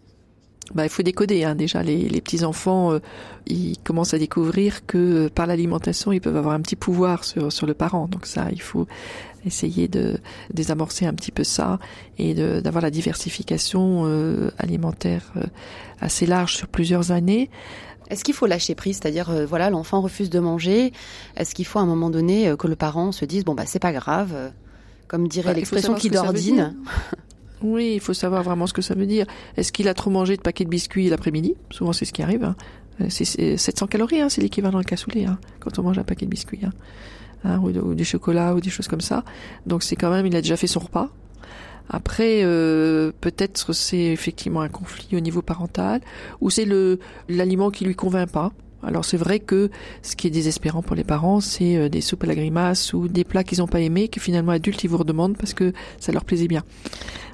Bah, 0.74 0.86
il 0.86 0.90
faut 0.90 1.04
décoder 1.04 1.44
hein, 1.44 1.56
déjà 1.56 1.84
les, 1.84 2.08
les 2.08 2.22
petits 2.22 2.46
enfants. 2.46 2.94
euh, 2.94 3.00
ils 3.48 3.78
commencent 3.84 4.14
à 4.14 4.18
découvrir 4.18 4.86
que 4.86 4.98
euh, 5.26 5.30
par 5.30 5.46
l'alimentation, 5.46 6.14
ils 6.14 6.22
peuvent 6.22 6.38
avoir 6.38 6.54
un 6.56 6.62
petit 6.62 6.78
pouvoir 6.78 7.26
sur 7.26 7.52
sur 7.52 7.68
le 7.68 7.74
parent. 7.74 8.08
Donc 8.08 8.26
ça, 8.26 8.48
il 8.52 8.62
faut 8.62 8.88
essayer 9.46 9.90
de 9.90 10.18
désamorcer 10.54 11.06
un 11.06 11.14
petit 11.14 11.32
peu 11.34 11.44
ça 11.44 11.80
et 12.18 12.34
d'avoir 12.34 12.82
la 12.82 12.92
diversification 12.92 14.04
euh, 14.06 14.52
alimentaire 14.58 15.34
euh, 15.36 15.44
assez 16.00 16.26
large 16.26 16.56
sur 16.56 16.70
plusieurs 16.70 17.12
années. 17.12 17.50
Est-ce 18.10 18.24
qu'il 18.24 18.34
faut 18.34 18.46
lâcher 18.46 18.76
prise, 18.76 19.00
c'est-à-dire 19.02 19.30
euh, 19.30 19.46
voilà 19.46 19.70
l'enfant 19.70 20.02
refuse 20.02 20.30
de 20.30 20.40
manger, 20.40 20.92
est-ce 21.38 21.56
qu'il 21.56 21.66
faut 21.66 21.80
à 21.80 21.82
un 21.82 21.86
moment 21.86 22.10
donné 22.10 22.48
euh, 22.50 22.56
que 22.56 22.68
le 22.68 22.76
parent 22.76 23.12
se 23.12 23.26
dise 23.26 23.44
bon 23.46 23.56
bah 23.56 23.64
c'est 23.66 23.80
pas 23.80 23.92
grave, 23.94 24.32
euh, 24.34 24.50
comme 25.08 25.28
dirait 25.28 25.50
Bah, 25.52 25.56
l'expression 25.56 25.94
qui 25.96 26.10
d'ordine? 26.10 26.76
Oui, 27.62 27.94
il 27.96 28.00
faut 28.02 28.14
savoir 28.14 28.44
vraiment 28.44 28.68
ce 28.68 28.74
que 28.74 28.82
ça 28.82 28.94
veut 28.94 29.06
dire. 29.06 29.26
Est-ce 29.56 29.72
qu'il 29.72 29.88
a 29.88 29.94
trop 29.94 30.10
mangé 30.10 30.36
de 30.36 30.42
paquets 30.42 30.66
de 30.66 30.70
biscuits 30.70 31.08
l'après-midi? 31.08 31.56
Souvent, 31.72 31.94
c'est 31.94 32.04
ce 32.04 32.12
qui 32.12 32.22
arrive. 32.22 32.44
hein. 32.44 32.56
C'est 33.10 33.24
c'est 33.26 33.56
700 33.58 33.88
calories, 33.88 34.22
hein, 34.22 34.28
c'est 34.30 34.42
l'équivalent 34.42 34.80
de 34.80 34.86
cassoulet 34.86 35.26
hein, 35.26 35.40
quand 35.62 35.80
on 35.80 35.84
mange 35.84 35.98
un 35.98 36.04
paquet 36.04 36.26
de 36.26 36.30
biscuits. 36.32 36.60
Ou 37.46 37.94
du 37.96 38.06
chocolat 38.06 38.54
ou 38.56 38.62
des 38.62 38.70
choses 38.70 38.88
comme 38.88 39.02
ça. 39.02 39.24
Donc 39.66 39.84
c'est 39.84 39.96
quand 39.96 40.10
même, 40.12 40.26
il 40.26 40.36
a 40.36 40.42
déjà 40.42 40.56
fait 40.58 40.68
son 40.68 40.80
repas. 40.80 41.10
Après, 41.90 42.42
euh, 42.44 43.12
peut-être 43.22 43.74
c'est 43.74 44.06
effectivement 44.06 44.62
un 44.62 44.70
conflit 44.70 45.16
au 45.16 45.20
niveau 45.20 45.42
parental, 45.42 46.02
ou 46.42 46.50
c'est 46.50 46.66
le 46.66 47.00
l'aliment 47.30 47.72
qui 47.72 47.86
lui 47.86 47.96
convainc 47.96 48.30
pas. 48.32 48.52
Alors 48.84 49.06
c'est 49.06 49.18
vrai 49.18 49.40
que 49.40 49.70
ce 50.02 50.16
qui 50.16 50.28
est 50.28 50.30
désespérant 50.30 50.82
pour 50.82 50.96
les 50.96 51.04
parents, 51.04 51.40
c'est 51.40 51.78
euh, 51.78 51.90
des 51.90 52.02
soupes 52.02 52.24
à 52.24 52.28
la 52.28 52.36
grimace 52.36 52.94
ou 52.94 53.08
des 53.08 53.24
plats 53.24 53.44
qu'ils 53.44 53.60
n'ont 53.60 53.68
pas 53.68 53.80
aimés, 53.80 54.10
que 54.10 54.20
finalement 54.20 54.52
adultes 54.52 54.84
ils 54.84 54.90
vous 54.90 54.98
redemandent 54.98 55.38
parce 55.38 55.54
que 55.54 55.74
ça 56.00 56.12
leur 56.12 56.26
plaisait 56.26 56.48
bien. 56.48 56.64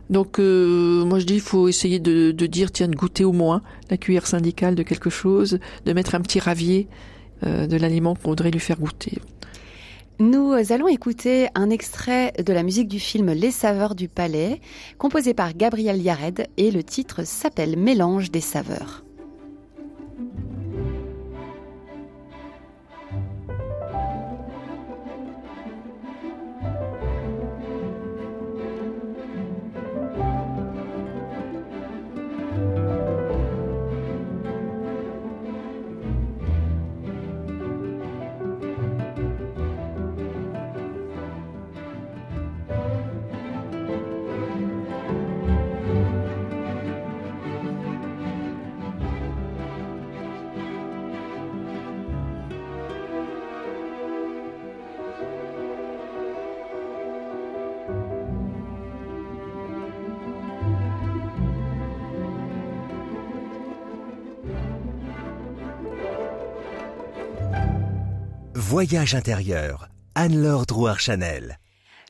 Donc 0.09 0.39
euh, 0.39 1.05
moi 1.05 1.19
je 1.19 1.25
dis 1.25 1.35
il 1.35 1.41
faut 1.41 1.67
essayer 1.67 1.99
de, 1.99 2.31
de 2.31 2.45
dire 2.45 2.71
tiens 2.71 2.87
de 2.87 2.95
goûter 2.95 3.23
au 3.23 3.31
moins 3.31 3.61
la 3.89 3.97
cuillère 3.97 4.27
syndicale 4.27 4.75
de 4.75 4.83
quelque 4.83 5.09
chose, 5.09 5.59
de 5.85 5.93
mettre 5.93 6.15
un 6.15 6.21
petit 6.21 6.39
ravier 6.39 6.87
euh, 7.45 7.67
de 7.67 7.77
l'aliment 7.77 8.15
qu'on 8.15 8.29
voudrait 8.29 8.51
lui 8.51 8.59
faire 8.59 8.77
goûter. 8.79 9.19
Nous 10.21 10.53
allons 10.73 10.89
écouter 10.89 11.47
un 11.55 11.69
extrait 11.69 12.33
de 12.45 12.51
la 12.51 12.61
musique 12.61 12.89
du 12.89 12.99
film 12.99 13.31
Les 13.31 13.51
saveurs 13.51 13.95
du 13.95 14.09
palais, 14.09 14.59
composé 14.97 15.33
par 15.33 15.53
Gabriel 15.53 16.01
Yared, 16.01 16.47
et 16.57 16.71
le 16.71 16.83
titre 16.83 17.23
s'appelle 17.23 17.77
Mélange 17.77 18.29
des 18.29 18.41
saveurs. 18.41 19.05
Voyage 68.81 69.13
intérieur. 69.13 69.89
Anne-Laure 70.15 70.65
Drouard-Chanel. 70.65 71.59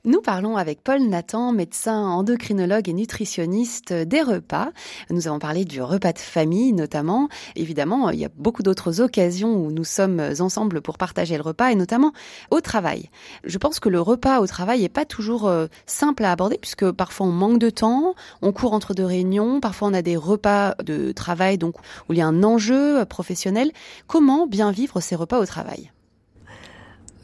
Nous 0.05 0.21
parlons 0.21 0.55
avec 0.55 0.83
Paul 0.83 1.01
Nathan, 1.01 1.51
médecin 1.51 1.97
endocrinologue 1.97 2.87
et 2.87 2.93
nutritionniste 2.93 3.91
des 3.91 4.21
repas. 4.21 4.69
Nous 5.09 5.27
avons 5.27 5.39
parlé 5.39 5.65
du 5.65 5.81
repas 5.81 6.13
de 6.13 6.19
famille 6.19 6.71
notamment. 6.73 7.27
Évidemment, 7.55 8.11
il 8.11 8.19
y 8.19 8.25
a 8.25 8.29
beaucoup 8.35 8.61
d'autres 8.61 9.01
occasions 9.01 9.55
où 9.55 9.71
nous 9.71 9.83
sommes 9.83 10.21
ensemble 10.39 10.81
pour 10.81 10.99
partager 10.99 11.37
le 11.37 11.41
repas 11.41 11.71
et 11.71 11.75
notamment 11.75 12.13
au 12.51 12.61
travail. 12.61 13.09
Je 13.45 13.57
pense 13.57 13.79
que 13.79 13.89
le 13.89 13.99
repas 13.99 14.39
au 14.39 14.45
travail 14.45 14.81
n'est 14.81 14.89
pas 14.89 15.05
toujours 15.05 15.47
euh, 15.47 15.65
simple 15.87 16.23
à 16.23 16.31
aborder 16.31 16.59
puisque 16.59 16.91
parfois 16.91 17.25
on 17.25 17.31
manque 17.31 17.57
de 17.57 17.71
temps, 17.71 18.13
on 18.43 18.51
court 18.51 18.73
entre 18.73 18.93
deux 18.93 19.05
réunions, 19.05 19.59
parfois 19.59 19.87
on 19.87 19.93
a 19.95 20.03
des 20.03 20.17
repas 20.17 20.75
de 20.83 21.13
travail 21.13 21.57
donc 21.57 21.77
où 22.09 22.13
il 22.13 22.19
y 22.19 22.21
a 22.21 22.27
un 22.27 22.43
enjeu 22.43 23.03
professionnel. 23.05 23.71
Comment 24.05 24.45
bien 24.45 24.71
vivre 24.71 24.99
ces 25.01 25.15
repas 25.15 25.39
au 25.39 25.47
travail? 25.47 25.89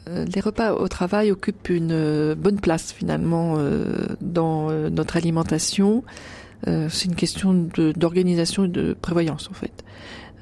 Les 0.06 0.40
repas 0.40 0.72
au 0.72 0.88
travail 0.88 1.32
occupent 1.32 1.68
une 1.68 1.92
euh, 1.92 2.34
bonne 2.34 2.60
place 2.60 2.92
finalement 2.92 3.56
euh, 3.58 4.06
dans 4.20 4.70
notre 4.90 5.16
alimentation. 5.16 6.04
C'est 6.64 7.04
une 7.04 7.14
question 7.14 7.68
d'organisation 7.94 8.64
et 8.64 8.68
de 8.68 8.92
prévoyance 8.94 9.48
en 9.50 9.54
fait. 9.54 9.84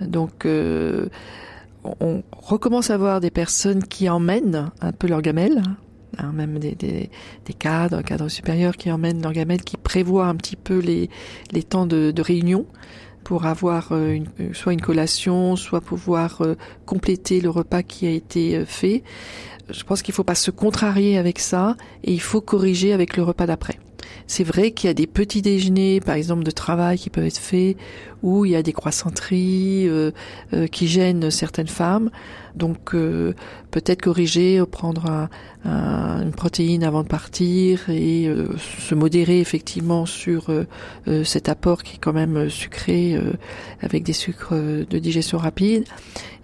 Donc 0.00 0.46
on 0.46 2.22
recommence 2.32 2.88
à 2.88 2.96
voir 2.96 3.20
des 3.20 3.30
personnes 3.30 3.84
qui 3.84 4.08
emmènent 4.08 4.70
un 4.80 4.92
peu 4.92 5.06
leur 5.06 5.20
gamelle, 5.20 5.62
hein, 6.16 6.32
même 6.32 6.58
des, 6.58 6.74
des, 6.76 7.10
des, 7.44 7.52
cadres, 7.52 8.00
cadres 8.00 8.28
supérieurs 8.28 8.76
qui 8.76 8.90
emmènent 8.90 9.20
leur 9.20 9.32
gamelle, 9.32 9.62
qui 9.62 9.76
prévoient 9.76 10.28
un 10.28 10.36
petit 10.36 10.56
peu 10.56 10.78
les, 10.78 11.10
les 11.52 11.62
temps 11.62 11.84
de, 11.84 12.10
de 12.10 12.22
réunion 12.22 12.64
pour 13.24 13.46
avoir 13.46 13.92
une, 13.92 14.26
soit 14.52 14.72
une 14.72 14.80
collation, 14.80 15.56
soit 15.56 15.80
pouvoir 15.80 16.42
compléter 16.86 17.40
le 17.40 17.50
repas 17.50 17.82
qui 17.82 18.06
a 18.06 18.10
été 18.10 18.64
fait 18.66 19.02
je 19.70 19.82
pense 19.84 20.02
qu'il 20.02 20.12
ne 20.12 20.16
faut 20.16 20.24
pas 20.24 20.34
se 20.34 20.50
contrarier 20.50 21.18
avec 21.18 21.38
ça 21.38 21.76
et 22.02 22.12
il 22.12 22.20
faut 22.20 22.40
corriger 22.40 22.92
avec 22.92 23.16
le 23.16 23.22
repas 23.22 23.46
d'après. 23.46 23.78
C'est 24.26 24.44
vrai 24.44 24.70
qu'il 24.70 24.88
y 24.88 24.90
a 24.90 24.94
des 24.94 25.06
petits 25.06 25.42
déjeuners, 25.42 26.00
par 26.00 26.14
exemple 26.14 26.44
de 26.44 26.50
travail, 26.50 26.98
qui 26.98 27.10
peuvent 27.10 27.26
être 27.26 27.38
faits, 27.38 27.76
où 28.22 28.44
il 28.44 28.52
y 28.52 28.56
a 28.56 28.62
des 28.62 28.72
croissanteries 28.72 29.88
euh, 29.88 30.12
euh, 30.52 30.66
qui 30.66 30.88
gênent 30.88 31.30
certaines 31.30 31.68
femmes. 31.68 32.10
Donc 32.54 32.94
euh, 32.94 33.34
peut-être 33.70 34.02
corriger, 34.02 34.62
prendre 34.70 35.28
une 35.64 36.32
protéine 36.32 36.84
avant 36.84 37.02
de 37.02 37.08
partir 37.08 37.88
et 37.88 38.28
se 38.58 38.94
modérer 38.94 39.40
effectivement 39.40 40.04
sur 40.04 40.50
cet 41.24 41.48
apport 41.48 41.82
qui 41.82 41.94
est 41.94 41.98
quand 41.98 42.12
même 42.12 42.50
sucré 42.50 43.18
avec 43.80 44.02
des 44.02 44.12
sucres 44.12 44.54
de 44.54 44.98
digestion 44.98 45.38
rapide. 45.38 45.84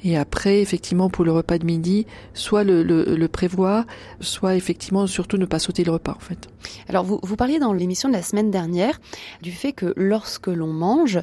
Et 0.02 0.16
après, 0.16 0.60
effectivement, 0.60 1.10
pour 1.10 1.24
le 1.24 1.32
repas 1.32 1.58
de 1.58 1.66
midi, 1.66 2.06
soit 2.32 2.64
le, 2.64 2.82
le, 2.82 3.28
prévoir, 3.28 3.84
soit 4.20 4.56
effectivement, 4.56 5.06
surtout 5.06 5.36
ne 5.36 5.44
pas 5.44 5.58
sauter 5.58 5.84
le 5.84 5.92
repas, 5.92 6.12
en 6.16 6.20
fait. 6.20 6.48
Alors, 6.88 7.04
vous, 7.04 7.20
vous 7.22 7.36
parliez 7.36 7.58
dans 7.58 7.72
l'émission 7.72 8.08
de 8.08 8.14
la 8.14 8.22
semaine 8.22 8.50
dernière 8.50 8.98
du 9.42 9.52
fait 9.52 9.72
que 9.72 9.92
lorsque 9.96 10.46
l'on 10.46 10.72
mange, 10.72 11.20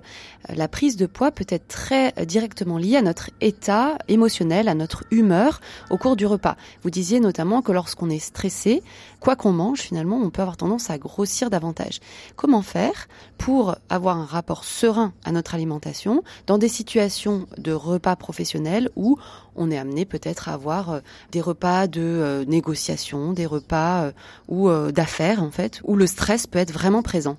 la 0.54 0.68
prise 0.68 0.96
de 0.96 1.08
poids 1.08 1.32
peut 1.32 1.46
être 1.50 1.68
très 1.68 2.14
directement 2.26 2.78
liée 2.78 2.98
à 2.98 3.02
notre 3.02 3.32
état 3.42 3.98
émotionnel, 4.08 4.68
à 4.68 4.76
notre 4.78 5.04
humeur 5.12 5.60
au 5.90 5.98
cours 5.98 6.16
du 6.16 6.26
repas. 6.26 6.56
Vous 6.84 6.90
disiez 6.90 7.20
notamment 7.20 7.62
que 7.62 7.72
lorsqu'on 7.72 8.10
est 8.10 8.20
stressé, 8.20 8.82
quoi 9.20 9.36
qu'on 9.36 9.52
mange, 9.52 9.80
finalement, 9.80 10.18
on 10.18 10.30
peut 10.30 10.42
avoir 10.42 10.58
tendance 10.58 10.90
à 10.90 10.98
grossir 10.98 11.50
davantage. 11.50 12.00
Comment 12.36 12.62
faire 12.62 13.08
pour 13.38 13.76
avoir 13.90 14.18
un 14.18 14.26
rapport 14.26 14.64
serein 14.64 15.14
à 15.26 15.32
notre 15.32 15.56
alimentation 15.56 16.24
dans 16.46 16.58
des 16.58 16.70
situations 16.70 17.48
de 17.58 17.72
repas 17.72 18.16
professionnels 18.16 18.90
où 18.96 19.18
on 19.56 19.72
est 19.72 19.78
amené 19.78 20.06
peut-être 20.06 20.50
à 20.50 20.54
avoir 20.54 20.92
euh, 20.92 21.00
des 21.32 21.42
repas 21.42 21.88
de 21.88 22.02
euh, 22.02 22.46
négociation, 22.46 23.34
des 23.34 23.46
repas 23.46 24.04
euh, 24.04 24.12
ou 24.48 24.70
d'affaires 24.92 25.44
en 25.44 25.52
fait, 25.52 25.82
où 25.84 25.96
le 25.96 26.08
stress 26.08 26.48
peut 26.48 26.60
être 26.60 26.72
vraiment 26.72 27.02
présent? 27.02 27.38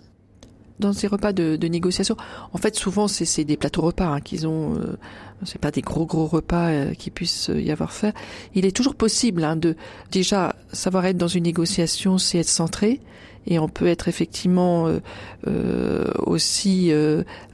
Dans 0.79 0.93
ces 0.93 1.07
repas 1.07 1.33
de, 1.33 1.57
de 1.57 1.69
négociation. 1.69 2.17
En 2.53 2.59
fait, 2.59 2.77
souvent, 2.77 3.09
c'est 3.09 3.45
des 3.45 3.57
plateaux 3.57 3.83
repas 3.83 4.07
hein, 4.07 4.21
qu'ils 4.21 4.47
ont. 4.47 4.75
Euh, 4.75 4.97
c'est 5.45 5.61
pas 5.61 5.71
des 5.71 5.83
gros 5.83 6.07
gros 6.07 6.27
repas 6.27 6.69
euh, 6.69 6.95
qui 6.95 7.11
puissent 7.11 7.51
y 7.55 7.71
avoir 7.71 7.93
fait. 7.93 8.15
Il 8.55 8.67
est 8.67 8.77
toujours 8.77 8.95
possible 8.95 9.45
hein, 9.45 9.57
de 9.57 9.77
déjà 10.11 10.57
savoir 10.73 11.07
être 11.07 11.17
dans 11.17 11.29
une 11.29 11.45
négociation, 11.45 12.19
c'est 12.19 12.39
être 12.39 12.49
centré. 12.49 13.01
Et 13.47 13.59
on 13.59 13.69
peut 13.69 13.87
être 13.87 14.09
effectivement 14.09 14.89
euh, 14.89 15.01
euh 15.47 16.13
aussi 16.19 16.93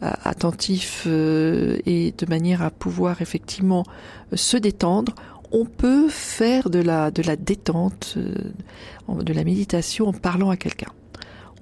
attentif 0.01 1.07
et 1.07 2.15
de 2.19 2.27
manière 2.29 2.63
à 2.63 2.71
pouvoir 2.71 3.23
effectivement 3.23 3.85
se 4.33 4.57
détendre 4.57 5.15
on 5.53 5.67
peut 5.67 6.09
faire 6.09 6.69
de 6.69 6.81
la 6.81 7.13
de 7.13 7.23
la 7.23 7.37
détente, 7.37 8.19
de 9.09 9.33
la 9.33 9.45
méditation 9.45 10.09
en 10.09 10.13
parlant 10.13 10.51
à 10.51 10.57
quelqu'un 10.57 10.91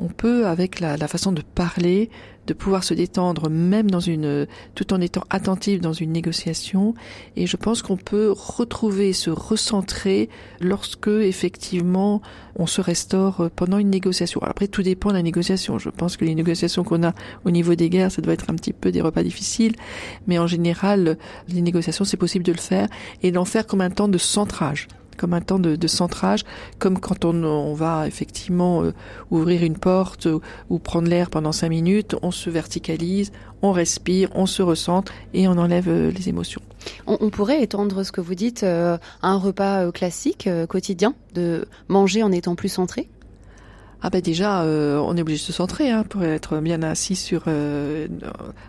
on 0.03 0.09
peut, 0.09 0.47
avec 0.47 0.81
la, 0.81 0.97
façon 1.07 1.31
de 1.33 1.43
parler, 1.43 2.11
de 2.49 2.55
pouvoir 2.55 2.83
se 2.83 2.93
détendre, 2.93 3.49
même 3.49 3.89
dans 3.89 4.01
une, 4.01 4.49
tout 4.75 4.93
en 4.93 5.01
étant 5.01 5.23
attentif 5.31 5.81
dans 5.81 5.93
une 5.93 6.11
négociation. 6.11 6.95
Et 7.37 7.47
je 7.47 7.57
pense 7.57 7.83
qu'on 7.83 7.97
peut 7.97 8.33
retrouver, 8.33 9.13
se 9.13 9.31
recentrer 9.31 10.29
lorsque 10.61 11.09
effectivement 11.09 12.21
on 12.57 12.67
se 12.67 12.81
restaure 12.81 13.49
pendant 13.55 13.79
une 13.79 13.91
négociation. 13.91 14.41
après, 14.43 14.67
tout 14.67 14.83
dépend 14.83 15.11
de 15.11 15.15
la 15.15 15.23
négociation. 15.23 15.79
Je 15.79 15.89
pense 15.89 16.17
que 16.17 16.25
les 16.25 16.35
négociations 16.35 16.83
qu'on 16.83 17.05
a 17.05 17.15
au 17.45 17.51
niveau 17.51 17.77
des 17.77 17.89
guerres, 17.89 18.11
ça 18.11 18.23
doit 18.23 18.35
être 18.35 18.51
un 18.51 18.55
petit 18.55 18.73
peu 18.73 18.91
des 18.91 19.01
repas 19.01 19.23
difficiles, 19.23 19.77
mais 20.27 20.39
en 20.39 20.49
général, 20.49 21.17
les 21.49 21.63
négociations, 21.63 22.05
c'est 22.05 22.17
possible 22.17 22.45
de 22.45 22.53
le 22.53 22.59
faire 22.59 22.89
et 23.23 23.31
d'en 23.31 23.45
faire 23.45 23.67
comme 23.67 23.81
un 23.81 23.91
temps 23.91 24.09
de 24.09 24.19
centrage 24.19 24.89
comme 25.17 25.35
un 25.35 25.41
temps 25.41 25.59
de, 25.59 25.87
centrage, 25.87 26.45
comme 26.79 26.99
quand 26.99 27.25
on, 27.25 27.75
va 27.75 28.07
effectivement 28.07 28.83
euh, 28.83 28.93
ouvrir 29.31 29.63
une 29.63 29.77
porte 29.77 30.29
ou, 30.71 30.79
prendre 30.79 31.09
l'air 31.09 31.31
pendant 31.31 31.53
cinq 31.53 31.69
minutes, 31.71 32.17
on 32.23 32.31
se 32.31 32.51
verticalise, 32.51 33.33
on 33.63 33.73
respire, 33.73 34.31
on 34.35 34.47
se 34.47 34.63
recentre 34.63 35.13
et 35.35 35.49
on 35.49 35.53
enlève 35.53 35.89
euh, 35.89 36.11
les 36.11 36.29
émotions. 36.29 36.63
On, 37.07 37.31
pourrait 37.31 37.63
étendre 37.63 38.03
ce 38.03 38.11
que 38.11 38.21
vous 38.21 38.35
dites 38.35 38.65
euh, 38.65 38.99
à 39.23 39.29
un 39.29 39.37
repas 39.37 39.93
classique, 39.93 40.49
quotidien, 40.69 41.15
de 41.35 41.67
manger 41.89 42.23
en 42.23 42.33
étant 42.33 42.57
plus 42.57 42.69
centré? 42.69 43.09
Ah 44.05 44.11
ben 44.11 44.21
déjà, 44.21 44.63
euh, 44.65 44.99
on 44.99 45.17
est 45.17 45.21
obligé 45.21 45.39
de 45.39 45.45
se 45.45 45.53
centrer 45.53 45.91
hein, 45.91 46.03
pour 46.03 46.25
être 46.25 46.59
bien 46.59 46.83
assis 46.83 47.15
sur 47.15 47.45
euh, 47.47 48.09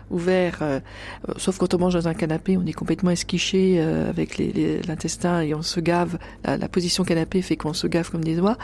ouvert. 0.08 0.58
Euh, 0.62 0.78
sauf 1.38 1.58
quand 1.58 1.74
on 1.74 1.78
mange 1.78 1.94
dans 1.94 2.06
un 2.06 2.14
canapé, 2.14 2.56
on 2.56 2.64
est 2.64 2.72
complètement 2.72 3.10
esquiché 3.10 3.80
avec 3.80 4.38
l'intestin 4.86 5.40
et 5.40 5.52
on 5.52 5.62
se 5.62 5.80
gave. 5.80 6.18
La, 6.44 6.68
position 6.68 7.02
canapé 7.02 7.42
fait 7.42 7.56
qu'on 7.56 7.72
se 7.72 7.88
gave 7.88 8.10
comme 8.10 8.22
des 8.22 8.36
doigts. 8.36 8.56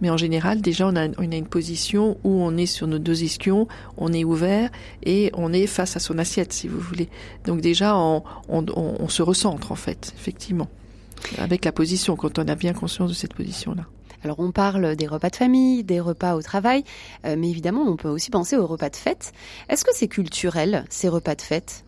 Mais 0.00 0.10
en 0.10 0.16
général, 0.16 0.60
déjà, 0.60 0.88
on 0.88 0.96
a, 0.96 1.06
on 1.18 1.30
a 1.30 1.36
une 1.36 1.46
position 1.46 2.18
où 2.24 2.30
on 2.30 2.56
est 2.56 2.66
sur 2.66 2.88
nos 2.88 2.98
deux 2.98 3.22
ischions, 3.22 3.68
on 3.96 4.12
est 4.12 4.24
ouvert 4.24 4.70
et 5.04 5.30
on 5.34 5.52
est 5.52 5.68
face 5.68 5.96
à 5.96 6.00
son 6.00 6.18
assiette, 6.18 6.52
si 6.52 6.66
vous 6.66 6.80
voulez. 6.80 7.08
Donc 7.44 7.60
déjà, 7.60 7.96
on, 7.96 8.24
on, 8.48 8.66
on 8.74 9.08
se 9.08 9.22
recentre 9.22 9.70
en 9.70 9.76
fait, 9.76 10.12
effectivement, 10.16 10.68
avec 11.38 11.64
la 11.64 11.70
position 11.70 12.16
quand 12.16 12.40
on 12.40 12.48
a 12.48 12.56
bien 12.56 12.72
conscience 12.72 13.10
de 13.10 13.14
cette 13.14 13.34
position-là. 13.34 13.84
Alors 14.26 14.40
on 14.40 14.50
parle 14.50 14.96
des 14.96 15.06
repas 15.06 15.30
de 15.30 15.36
famille, 15.36 15.84
des 15.84 16.00
repas 16.00 16.34
au 16.34 16.42
travail, 16.42 16.82
euh, 17.24 17.36
mais 17.38 17.48
évidemment 17.48 17.82
on 17.86 17.94
peut 17.94 18.08
aussi 18.08 18.28
penser 18.28 18.56
aux 18.56 18.66
repas 18.66 18.90
de 18.90 18.96
fête. 18.96 19.32
Est-ce 19.68 19.84
que 19.84 19.92
c'est 19.94 20.08
culturel 20.08 20.84
ces 20.90 21.08
repas 21.08 21.36
de 21.36 21.42
fête? 21.42 21.84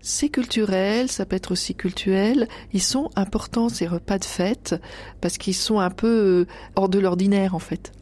C'est 0.00 0.30
culturel, 0.30 1.10
ça 1.10 1.26
peut 1.26 1.36
être 1.36 1.52
aussi 1.52 1.74
culturel. 1.74 2.48
Ils 2.72 2.80
sont 2.80 3.10
importants 3.16 3.68
ces 3.68 3.86
repas 3.86 4.16
de 4.16 4.24
fête 4.24 4.76
parce 5.20 5.36
qu'ils 5.36 5.54
sont 5.54 5.78
un 5.78 5.90
peu 5.90 6.08
euh, 6.08 6.46
hors 6.74 6.88
de 6.88 6.98
l'ordinaire 6.98 7.54
en 7.54 7.58
fait. 7.58 7.92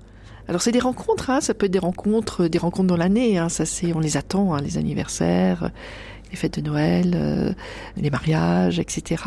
Alors 0.47 0.63
c'est 0.63 0.71
des 0.71 0.79
rencontres, 0.79 1.31
hein, 1.31 1.41
ça 1.41 1.53
peut 1.53 1.67
être 1.67 1.73
des 1.73 1.81
rencontres, 1.81 2.47
des 2.47 2.59
rencontres 2.59 2.87
dans 2.87 2.97
l'année. 2.97 3.37
Hein, 3.37 3.49
ça 3.49 3.67
c'est, 3.67 3.93
on 3.93 3.99
les 3.99 4.17
attend, 4.17 4.55
hein, 4.55 4.61
les 4.61 4.79
anniversaires, 4.79 5.73
les 6.31 6.37
fêtes 6.37 6.59
de 6.59 6.69
Noël, 6.69 7.13
euh, 7.15 7.53
les 7.97 8.11
mariages, 8.11 8.79
etc. 8.79 9.25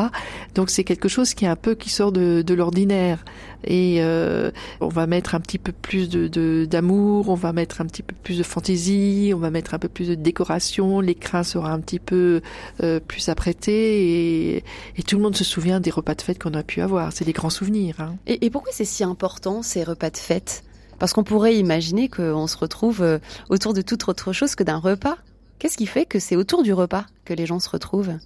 Donc 0.56 0.70
c'est 0.70 0.84
quelque 0.84 1.10
chose 1.10 1.34
qui 1.34 1.46
est 1.46 1.48
un 1.48 1.56
peu 1.56 1.76
qui 1.76 1.90
sort 1.90 2.12
de, 2.12 2.54
l'ordinaire. 2.54 3.26
Et 3.66 3.98
euh, 4.00 4.52
on 4.82 4.90
va 4.90 5.08
mettre 5.08 5.36
un 5.36 5.40
petit 5.40 5.58
peu 5.58 5.72
plus 5.72 6.10
de 6.10 6.66
d'amour, 6.66 7.30
on 7.30 7.36
va 7.36 7.54
mettre 7.54 7.82
un 7.82 7.86
petit 7.86 8.04
peu 8.04 8.14
plus 8.24 8.38
de 8.38 8.44
fantaisie, 8.44 9.32
on 9.34 9.40
va 9.40 9.50
mettre 9.52 9.74
un 9.74 9.80
peu 9.80 9.88
plus 9.88 10.10
de 10.10 10.16
décoration, 10.16 11.00
l'écran 11.00 11.44
sera 11.44 11.72
un 11.72 11.80
petit 11.80 12.00
peu 12.00 12.42
euh, 12.82 13.00
plus 13.00 13.30
apprêté 13.30 14.58
et, 14.58 14.64
et, 14.98 15.04
tout 15.04 15.18
le 15.18 15.24
monde 15.24 15.36
se 15.36 15.44
souvient 15.44 15.80
des 15.80 15.92
repas 15.92 16.16
de 16.16 16.22
fête 16.22 16.42
qu'on 16.42 16.54
a 16.54 16.64
pu 16.64 16.82
avoir. 16.82 17.14
C'est 17.14 17.26
des 17.26 17.34
grands 17.34 17.50
souvenirs. 17.50 17.96
Hein. 18.00 18.16
Et, 18.28 18.46
et 18.46 18.50
pourquoi 18.50 18.72
c'est 18.74 18.86
si 18.86 19.04
important 19.04 19.64
ces 19.64 19.84
repas 19.84 20.10
de 20.10 20.18
fête? 20.18 20.64
Parce 21.00 21.14
qu'on 21.14 21.24
pourrait 21.24 21.56
imaginer 21.56 22.08
qu'on 22.08 22.48
se 22.48 22.58
retrouve 22.58 23.20
autour 23.50 23.74
de 23.74 23.82
toute 23.82 24.08
autre 24.08 24.32
chose 24.32 24.56
que 24.56 24.64
d'un 24.64 24.78
repas. 24.78 25.18
Qu'est-ce 25.64 25.78
qui 25.78 25.86
fait 25.86 26.06
que 26.06 26.20
c'est 26.20 26.36
autour 26.36 26.62
du 26.62 26.74
repas 26.74 27.06
que 27.24 27.34
les 27.34 27.46
gens 27.46 27.58
se 27.58 27.70
retrouvent? 27.70 28.18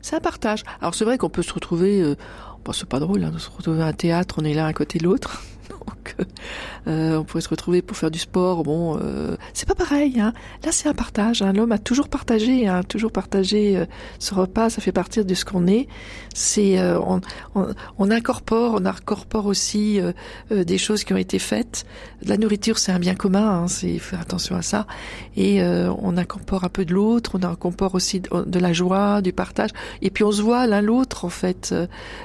C'est 0.00 0.14
un 0.14 0.20
partage. 0.20 0.62
Alors 0.80 0.94
c'est 0.94 1.04
vrai 1.04 1.18
qu'on 1.18 1.28
peut 1.28 1.42
se 1.42 1.52
retrouver, 1.52 2.00
euh, 2.00 2.14
bon, 2.64 2.70
c'est 2.70 2.88
pas 2.88 3.00
drôle 3.00 3.24
hein, 3.24 3.32
de 3.32 3.38
se 3.38 3.50
retrouver 3.50 3.82
à 3.82 3.86
un 3.86 3.92
théâtre, 3.92 4.36
on 4.38 4.44
est 4.44 4.54
l'un 4.54 4.66
à 4.66 4.72
côté 4.72 5.00
de 5.00 5.02
l'autre. 5.02 5.42
que 6.04 6.22
euh, 6.88 7.18
on 7.18 7.24
pourrait 7.24 7.42
se 7.42 7.48
retrouver 7.48 7.82
pour 7.82 7.96
faire 7.96 8.10
du 8.10 8.18
sport. 8.18 8.62
Bon, 8.62 8.98
euh, 9.00 9.36
c'est 9.54 9.68
pas 9.68 9.74
pareil. 9.74 10.20
Hein. 10.20 10.32
Là, 10.64 10.72
c'est 10.72 10.88
un 10.88 10.94
partage. 10.94 11.42
Hein. 11.42 11.52
L'homme 11.52 11.72
a 11.72 11.78
toujours 11.78 12.08
partagé, 12.08 12.66
hein, 12.66 12.82
toujours 12.82 13.12
partagé 13.12 13.76
euh, 13.76 13.86
ce 14.18 14.34
repas. 14.34 14.70
Ça 14.70 14.80
fait 14.80 14.92
partir 14.92 15.24
de 15.24 15.34
ce 15.34 15.44
qu'on 15.44 15.66
est. 15.66 15.88
C'est 16.34 16.78
euh, 16.78 16.98
on, 17.00 17.20
on, 17.54 17.68
on, 17.98 18.10
incorpore, 18.10 18.74
on 18.80 18.84
incorpore 18.84 19.46
aussi 19.46 20.00
des 20.50 20.78
choses 20.78 21.04
qui 21.04 21.12
ont 21.12 21.18
été 21.18 21.38
faites. 21.38 21.84
La 22.24 22.36
nourriture, 22.36 22.78
c'est 22.78 22.92
un 22.92 22.98
bien 22.98 23.14
commun. 23.14 23.62
Hein, 23.62 23.68
c'est 23.68 23.98
faire 23.98 24.20
attention 24.20 24.56
à 24.56 24.62
ça. 24.62 24.86
Et 25.36 25.62
on 25.62 26.16
incorpore 26.16 26.64
un 26.64 26.68
peu 26.68 26.84
de 26.84 26.92
l'autre. 26.92 27.38
On 27.40 27.42
incorpore 27.42 27.94
aussi 27.94 28.20
de, 28.20 28.44
de, 28.44 28.58
la 28.58 28.72
joie, 28.72 29.22
du 29.22 29.32
partage. 29.32 29.70
Et 30.00 30.10
puis 30.10 30.24
on 30.24 30.32
se 30.32 30.42
voit 30.42 30.66
l'un 30.66 30.80
l'autre 30.80 31.24
en 31.24 31.28
fait. 31.28 31.74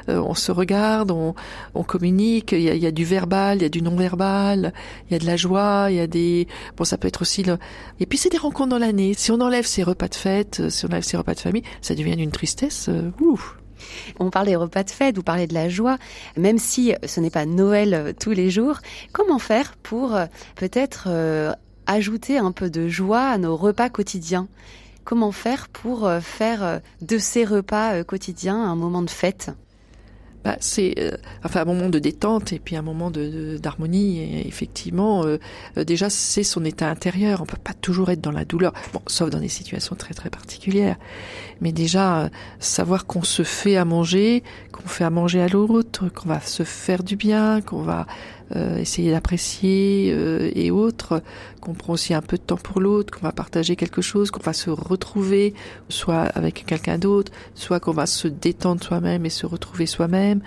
on 0.08 0.34
se 0.34 0.52
regarde, 0.52 1.12
on, 1.12 1.36
on 1.76 1.84
communique. 1.84 2.52
Il 2.52 2.62
y, 2.62 2.70
a, 2.70 2.76
il 2.76 2.82
y 2.82 2.88
a 2.88 2.92
du 2.92 3.06
verbal, 3.06 3.47
il 3.56 3.62
y 3.62 3.66
a 3.66 3.70
du 3.70 3.82
non 3.82 3.96
verbal. 3.96 4.74
Il 5.10 5.14
y 5.14 5.16
a 5.16 5.20
de 5.20 5.26
la 5.26 5.36
joie. 5.36 5.88
Il 5.90 5.96
y 5.96 6.00
a 6.00 6.08
des 6.08 6.48
bon, 6.76 6.84
ça 6.84 6.98
peut 6.98 7.08
être 7.08 7.22
aussi. 7.22 7.44
Et 8.00 8.06
puis 8.06 8.18
c'est 8.18 8.30
des 8.30 8.38
rencontres 8.38 8.70
dans 8.70 8.78
l'année. 8.78 9.14
Si 9.14 9.32
on 9.32 9.40
enlève 9.42 9.66
ces 9.66 9.84
repas 9.84 10.08
de 10.08 10.16
fête, 10.16 10.60
euh, 10.60 10.70
si 10.70 10.86
on 10.86 10.90
enlève 10.90 11.04
ces 11.04 11.18
repas 11.18 11.34
de 11.34 11.40
famille, 11.40 11.64
ça 11.82 11.96
devient 11.96 12.14
une 12.14 12.32
tristesse. 12.32 12.88
Euh, 12.90 13.12
On 14.20 14.30
parle 14.30 14.48
des 14.48 14.56
repas 14.56 14.84
de 14.84 14.90
fête, 14.90 15.16
vous 15.16 15.24
parlez 15.24 15.48
de 15.48 15.54
la 15.54 15.70
joie, 15.70 15.98
même 16.36 16.58
si 16.58 16.94
ce 17.06 17.20
n'est 17.20 17.30
pas 17.30 17.46
Noël 17.46 17.94
euh, 17.94 18.14
tous 18.18 18.32
les 18.32 18.50
jours. 18.50 18.80
Comment 19.12 19.40
faire 19.40 19.76
pour 19.78 20.18
peut-être 20.56 21.08
ajouter 21.86 22.38
un 22.38 22.52
peu 22.52 22.70
de 22.70 22.88
joie 22.88 23.30
à 23.30 23.38
nos 23.38 23.56
repas 23.56 23.90
quotidiens? 23.90 24.48
Comment 25.04 25.32
faire 25.32 25.70
pour 25.70 26.10
faire 26.22 26.82
de 27.02 27.18
ces 27.18 27.46
repas 27.46 28.04
quotidiens 28.04 28.62
un 28.62 28.76
moment 28.76 29.02
de 29.02 29.10
fête? 29.10 29.52
Bah, 30.48 30.56
c'est 30.62 30.94
euh, 30.98 31.12
enfin 31.44 31.64
un 31.64 31.66
moment 31.66 31.90
de 31.90 32.00
détente 32.00 32.54
et 32.54 32.60
puis 32.60 32.78
un 32.78 32.82
moment 32.82 33.12
de 33.12 33.58
d'harmonie. 33.62 34.46
Effectivement, 34.48 35.26
euh, 35.26 35.40
euh, 35.78 35.84
déjà 35.84 36.10
c'est 36.10 36.44
son 36.44 36.64
état 36.64 36.90
intérieur. 36.90 37.42
On 37.42 37.46
peut 37.46 37.58
pas 37.62 37.74
toujours 37.74 38.12
être 38.12 38.22
dans 38.22 38.32
la 38.32 38.46
douleur, 38.46 38.72
bon, 38.94 39.02
sauf 39.08 39.30
dans 39.30 39.42
des 39.42 39.50
situations 39.50 39.98
très 39.98 40.14
très 40.14 40.30
particulières. 40.30 40.96
Mais 41.60 41.74
déjà 41.74 42.30
savoir 42.60 43.08
qu'on 43.08 43.24
se 43.24 43.44
fait 43.44 43.76
à 43.76 43.84
manger, 43.84 44.42
qu'on 44.72 44.88
fait 44.88 45.04
à 45.04 45.10
manger 45.10 45.42
à 45.42 45.50
l'autre, 45.50 46.08
qu'on 46.08 46.30
va 46.30 46.40
se 46.40 46.64
faire 46.64 47.04
du 47.04 47.18
bien, 47.18 47.60
qu'on 47.60 47.82
va 47.82 48.08
euh, 48.56 48.78
essayer 48.78 49.12
d'apprécier 49.12 50.12
euh, 50.14 50.50
et 50.56 50.72
autres, 50.72 51.22
qu'on 51.60 51.74
prend 51.74 51.94
aussi 51.94 52.14
un 52.14 52.22
peu 52.22 52.38
de 52.38 52.42
temps 52.42 52.58
pour 52.58 52.80
l'autre, 52.80 53.14
qu'on 53.14 53.26
va 53.26 53.34
partager 53.34 53.76
quelque 53.76 54.02
chose, 54.02 54.32
qu'on 54.32 54.42
va 54.42 54.54
se 54.54 54.70
retrouver, 54.70 55.54
soit 55.90 56.22
avec 56.22 56.66
quelqu'un 56.66 56.98
d'autre, 56.98 57.32
soit 57.56 57.80
qu'on 57.82 57.92
va 57.92 58.06
se 58.06 58.28
détendre 58.28 58.82
soi-même 58.82 59.26
et 59.26 59.30
se 59.30 59.46
retrouver 59.46 59.86
soi-même. 59.86 60.42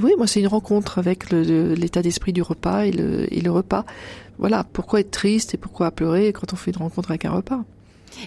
Oui, 0.00 0.12
moi 0.18 0.26
c'est 0.26 0.40
une 0.40 0.48
rencontre 0.48 0.98
avec 0.98 1.30
l'état 1.30 2.02
d'esprit 2.02 2.34
du 2.34 2.42
repas 2.42 2.84
et 2.84 2.92
le, 2.92 3.32
et 3.32 3.40
le 3.40 3.50
repas. 3.50 3.86
Voilà, 4.38 4.64
pourquoi 4.64 5.00
être 5.00 5.10
triste 5.10 5.54
et 5.54 5.56
pourquoi 5.56 5.90
pleurer 5.90 6.34
quand 6.34 6.52
on 6.52 6.56
fait 6.56 6.72
une 6.72 6.82
rencontre 6.82 7.10
avec 7.10 7.24
un 7.24 7.30
repas? 7.30 7.64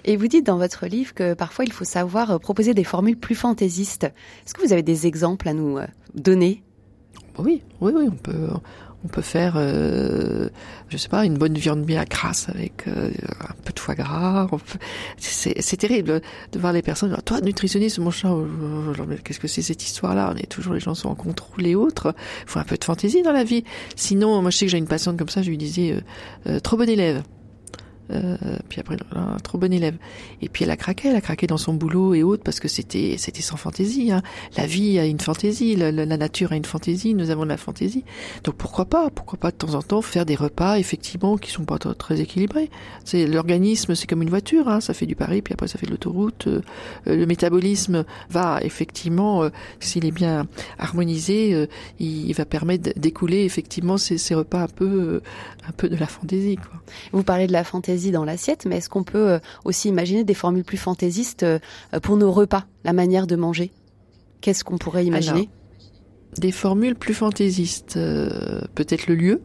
Et 0.06 0.18
vous 0.18 0.28
dites 0.28 0.46
dans 0.46 0.58
votre 0.58 0.88
livre 0.88 1.14
que 1.14 1.36
parfois 1.36 1.66
il 1.66 1.72
faut 1.72 1.86
savoir 1.86 2.32
euh, 2.32 2.38
proposer 2.40 2.74
des 2.74 2.84
formules 2.84 3.18
plus 3.18 3.36
fantaisistes. 3.36 4.06
Est-ce 4.06 4.54
que 4.56 4.66
vous 4.66 4.74
avez 4.74 4.84
des 4.84 5.06
exemples 5.06 5.48
à 5.48 5.54
nous 5.54 5.78
donner? 6.16 6.64
Oui, 7.38 7.62
oui, 7.80 7.94
oui, 7.96 8.06
on 8.12 8.16
peut, 8.16 8.50
on 9.06 9.08
peut 9.08 9.22
faire, 9.22 9.54
euh, 9.56 10.50
je 10.90 10.98
sais 10.98 11.08
pas, 11.08 11.26
une 11.26 11.38
bonne 11.38 11.54
viande 11.54 11.84
bien 11.84 12.04
crasse 12.04 12.50
avec 12.50 12.88
euh, 12.88 13.12
un 13.42 13.54
peu 13.64 13.72
de 13.72 13.80
foie 13.80 13.96
gras. 13.96 14.48
C'est 15.18 15.78
terrible 15.78 16.22
de 16.52 16.60
voir 16.60 16.74
les 16.74 16.82
personnes. 16.82 17.16
Toi, 17.24 17.40
nutritionniste, 17.42 18.00
mon 18.00 18.12
chat, 18.12 18.34
qu'est-ce 19.24 19.40
que 19.40 19.48
c'est 19.48 19.62
cette 19.62 19.84
histoire-là? 19.84 20.34
On 20.34 20.38
est 20.38 20.50
toujours 20.50 20.74
les 20.74 20.80
gens 20.80 20.96
sont 20.96 21.10
en 21.10 21.16
contrôle 21.16 21.66
et 21.66 21.76
autres. 21.76 22.14
Il 22.44 22.50
faut 22.50 22.60
un 22.60 22.64
peu 22.64 22.78
de 22.78 22.84
fantaisie 22.84 23.22
dans 23.22 23.32
la 23.32 23.44
vie. 23.44 23.64
Sinon, 23.96 24.42
moi, 24.42 24.52
je 24.52 24.58
sais 24.58 24.66
que 24.66 24.72
j'ai 24.72 24.78
une 24.78 24.88
patiente 24.88 25.18
comme 25.18 25.30
ça. 25.30 25.42
Je 25.42 25.50
lui 25.50 25.58
disais, 25.58 25.94
euh, 25.94 26.02
euh 26.48 26.60
trop 26.60 26.76
bon 26.76 26.90
élève. 26.90 27.24
Euh, 28.12 28.38
puis 28.70 28.80
après, 28.80 28.98
un 29.16 29.38
trop 29.38 29.58
bon 29.58 29.72
élève. 29.72 29.96
Et 30.42 30.50
puis 30.50 30.64
elle 30.64 30.72
a 30.72 30.78
craqué, 30.78 31.10
elle 31.10 31.16
a 31.16 31.22
craqué 31.22 31.48
dans 31.48 31.58
son 31.58 31.74
boulot 31.74 32.14
et 32.14 32.24
autres 32.24 32.44
parce 32.44 32.60
que 32.60 32.68
c'était 32.68 33.16
c'était 33.18 33.42
sans 33.42 33.58
fantaisie. 33.58 34.12
Hein. 34.12 34.22
La 34.58 34.66
vie 34.66 34.98
a 35.00 35.06
une 35.06 35.20
fantaisie, 35.20 35.76
la, 35.76 35.92
nature 35.92 36.52
a 36.52 36.56
une 36.56 36.66
fantaisie, 36.66 37.14
nous 37.14 37.30
avons 37.30 37.44
de 37.44 37.50
la 37.50 37.58
fantaisie. 37.58 38.04
Donc 38.44 38.56
pourquoi 38.56 38.86
pas, 38.86 39.10
pourquoi 39.10 39.38
pas 39.40 39.52
de 39.52 39.58
temps 39.58 39.76
en 39.76 39.82
temps 39.82 40.02
faire 40.02 40.26
des 40.26 40.36
repas 40.36 40.80
effectivement 40.80 41.38
qui 41.38 41.52
sont 41.52 41.66
pas 41.66 41.78
très 41.78 42.20
équilibrés. 42.20 42.70
C'est 43.06 43.28
l'organisme, 43.28 43.96
c'est 43.96 44.08
comme 44.08 44.22
une 44.22 44.30
voiture, 44.30 44.68
hein. 44.68 44.82
ça 44.82 44.94
fait 44.94 45.06
du 45.06 45.16
pari 45.16 45.42
puis 45.42 45.54
après 45.54 45.68
ça 45.68 45.78
fait 45.78 45.86
de 45.86 45.92
l'autoroute. 45.92 46.48
Euh, 46.48 46.62
le 47.06 47.26
métabolisme 47.26 48.06
va 48.30 48.60
effectivement, 48.64 49.44
euh, 49.44 49.50
s'il 49.80 50.06
est 50.06 50.12
bien 50.12 50.48
harmonisé, 50.80 51.68
il, 52.00 52.34
va 52.34 52.46
permettre 52.46 52.98
d'écouler 52.98 53.44
effectivement 53.44 53.98
ces, 53.98 54.18
ces, 54.18 54.34
repas 54.34 54.62
un 54.62 54.68
peu 54.68 55.22
un 55.68 55.72
peu 55.72 55.90
de 55.90 55.96
la 55.96 56.08
fantaisie. 56.08 56.56
Quoi. 56.56 56.82
Vous 57.12 57.24
parlez 57.24 57.48
de 57.48 57.52
la 57.52 57.64
fantaisie 57.64 57.99
dans 58.08 58.26
l'assiette, 58.26 58.66
mais 58.66 58.78
est-ce 58.78 58.90
qu'on 58.90 59.04
peut 59.04 59.30
euh, 59.30 59.40
aussi 59.66 59.90
imaginer 59.90 60.24
des 60.24 60.34
formules 60.34 60.64
plus 60.64 60.78
fantaisistes 60.78 61.44
euh, 61.44 61.60
pour 62.02 62.18
nos 62.18 62.32
repas, 62.32 62.66
la 62.84 62.94
manière 62.94 63.28
de 63.28 63.36
manger? 63.36 63.72
Qu'est-ce 64.42 64.64
qu'on 64.64 64.78
pourrait 64.78 65.06
imaginer? 65.06 65.50
Des 66.38 66.52
formules 66.52 66.96
plus 66.96 67.14
fantaisistes, 67.14 67.98
euh, 67.98 68.62
peut-être 68.76 69.08
le 69.08 69.16
lieu, 69.16 69.42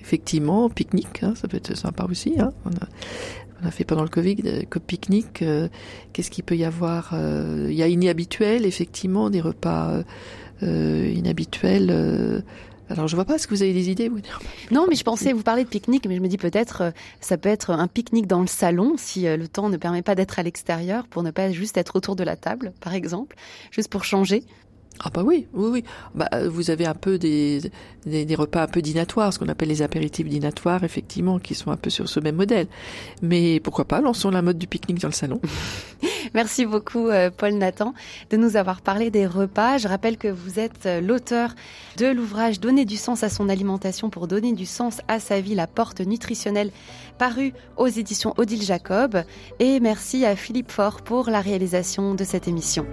effectivement, 0.00 0.68
pique-nique, 0.68 1.22
hein, 1.22 1.34
ça 1.36 1.48
peut 1.48 1.56
être 1.56 1.76
sympa 1.76 2.06
aussi. 2.10 2.34
Hein. 2.38 2.52
On, 2.64 3.66
a, 3.66 3.70
fait 3.70 3.84
pendant 3.84 4.02
le 4.02 4.08
Covid, 4.08 4.66
que 4.70 4.78
pique-nique, 4.78 5.44
qu'est-ce 6.12 6.30
qu'il 6.30 6.44
peut 6.44 6.56
y 6.56 6.64
avoir 6.64 7.12
Il 7.12 7.74
y 7.74 7.82
a 7.82 7.88
inhabituel, 7.88 8.64
effectivement, 8.64 9.30
des 9.30 9.40
repas 9.40 10.04
inhabituels 10.62 12.44
alors 12.90 13.08
je 13.08 13.14
vois 13.14 13.24
pas, 13.24 13.34
est-ce 13.34 13.46
que 13.46 13.54
vous 13.54 13.62
avez 13.62 13.72
des 13.72 13.90
idées 13.90 14.08
vous? 14.08 14.20
Non, 14.70 14.86
mais 14.88 14.94
je 14.94 15.04
pensais 15.04 15.32
vous 15.32 15.42
parler 15.42 15.64
de 15.64 15.68
pique-nique, 15.68 16.06
mais 16.06 16.16
je 16.16 16.20
me 16.20 16.28
dis 16.28 16.38
peut-être 16.38 16.82
euh, 16.82 16.90
ça 17.20 17.36
peut 17.36 17.48
être 17.48 17.70
un 17.70 17.86
pique-nique 17.86 18.26
dans 18.26 18.40
le 18.40 18.46
salon 18.46 18.94
si 18.96 19.26
euh, 19.26 19.36
le 19.36 19.48
temps 19.48 19.68
ne 19.68 19.76
permet 19.76 20.02
pas 20.02 20.14
d'être 20.14 20.38
à 20.38 20.42
l'extérieur 20.42 21.06
pour 21.06 21.22
ne 21.22 21.30
pas 21.30 21.50
juste 21.50 21.76
être 21.76 21.96
autour 21.96 22.16
de 22.16 22.24
la 22.24 22.36
table, 22.36 22.72
par 22.80 22.94
exemple, 22.94 23.36
juste 23.70 23.90
pour 23.90 24.04
changer. 24.04 24.44
Ah 25.00 25.10
bah 25.14 25.22
oui, 25.24 25.46
oui, 25.52 25.68
oui. 25.70 25.84
Bah, 26.14 26.28
vous 26.48 26.70
avez 26.70 26.84
un 26.84 26.94
peu 26.94 27.18
des, 27.18 27.60
des, 28.04 28.24
des 28.24 28.34
repas 28.34 28.62
un 28.62 28.66
peu 28.66 28.82
dinatoires, 28.82 29.32
ce 29.32 29.38
qu'on 29.38 29.48
appelle 29.48 29.68
les 29.68 29.82
apéritifs 29.82 30.28
dinatoires, 30.28 30.82
effectivement, 30.82 31.38
qui 31.38 31.54
sont 31.54 31.70
un 31.70 31.76
peu 31.76 31.88
sur 31.88 32.08
ce 32.08 32.18
même 32.18 32.34
modèle. 32.34 32.66
Mais 33.22 33.60
pourquoi 33.60 33.84
pas, 33.84 34.00
lançons 34.00 34.30
la 34.30 34.42
mode 34.42 34.58
du 34.58 34.66
pique-nique 34.66 35.00
dans 35.00 35.08
le 35.08 35.14
salon. 35.14 35.40
Merci 36.34 36.66
beaucoup, 36.66 37.08
euh, 37.08 37.30
Paul 37.30 37.54
Nathan, 37.54 37.94
de 38.30 38.36
nous 38.36 38.56
avoir 38.56 38.80
parlé 38.80 39.10
des 39.10 39.26
repas. 39.26 39.78
Je 39.78 39.88
rappelle 39.88 40.16
que 40.16 40.28
vous 40.28 40.58
êtes 40.58 40.86
euh, 40.86 41.00
l'auteur 41.00 41.54
de 41.96 42.06
l'ouvrage 42.06 42.60
Donner 42.60 42.84
du 42.84 42.96
sens 42.96 43.22
à 43.22 43.28
son 43.28 43.48
alimentation 43.48 44.10
pour 44.10 44.26
donner 44.28 44.52
du 44.52 44.66
sens 44.66 45.00
à 45.08 45.20
sa 45.20 45.40
vie, 45.40 45.54
la 45.54 45.66
porte 45.66 46.00
nutritionnelle, 46.00 46.70
paru 47.18 47.52
aux 47.76 47.86
éditions 47.86 48.34
Odile 48.36 48.62
Jacob. 48.62 49.22
Et 49.58 49.80
merci 49.80 50.24
à 50.24 50.36
Philippe 50.36 50.70
Faure 50.70 51.02
pour 51.02 51.30
la 51.30 51.40
réalisation 51.40 52.14
de 52.14 52.24
cette 52.24 52.48
émission. 52.48 52.86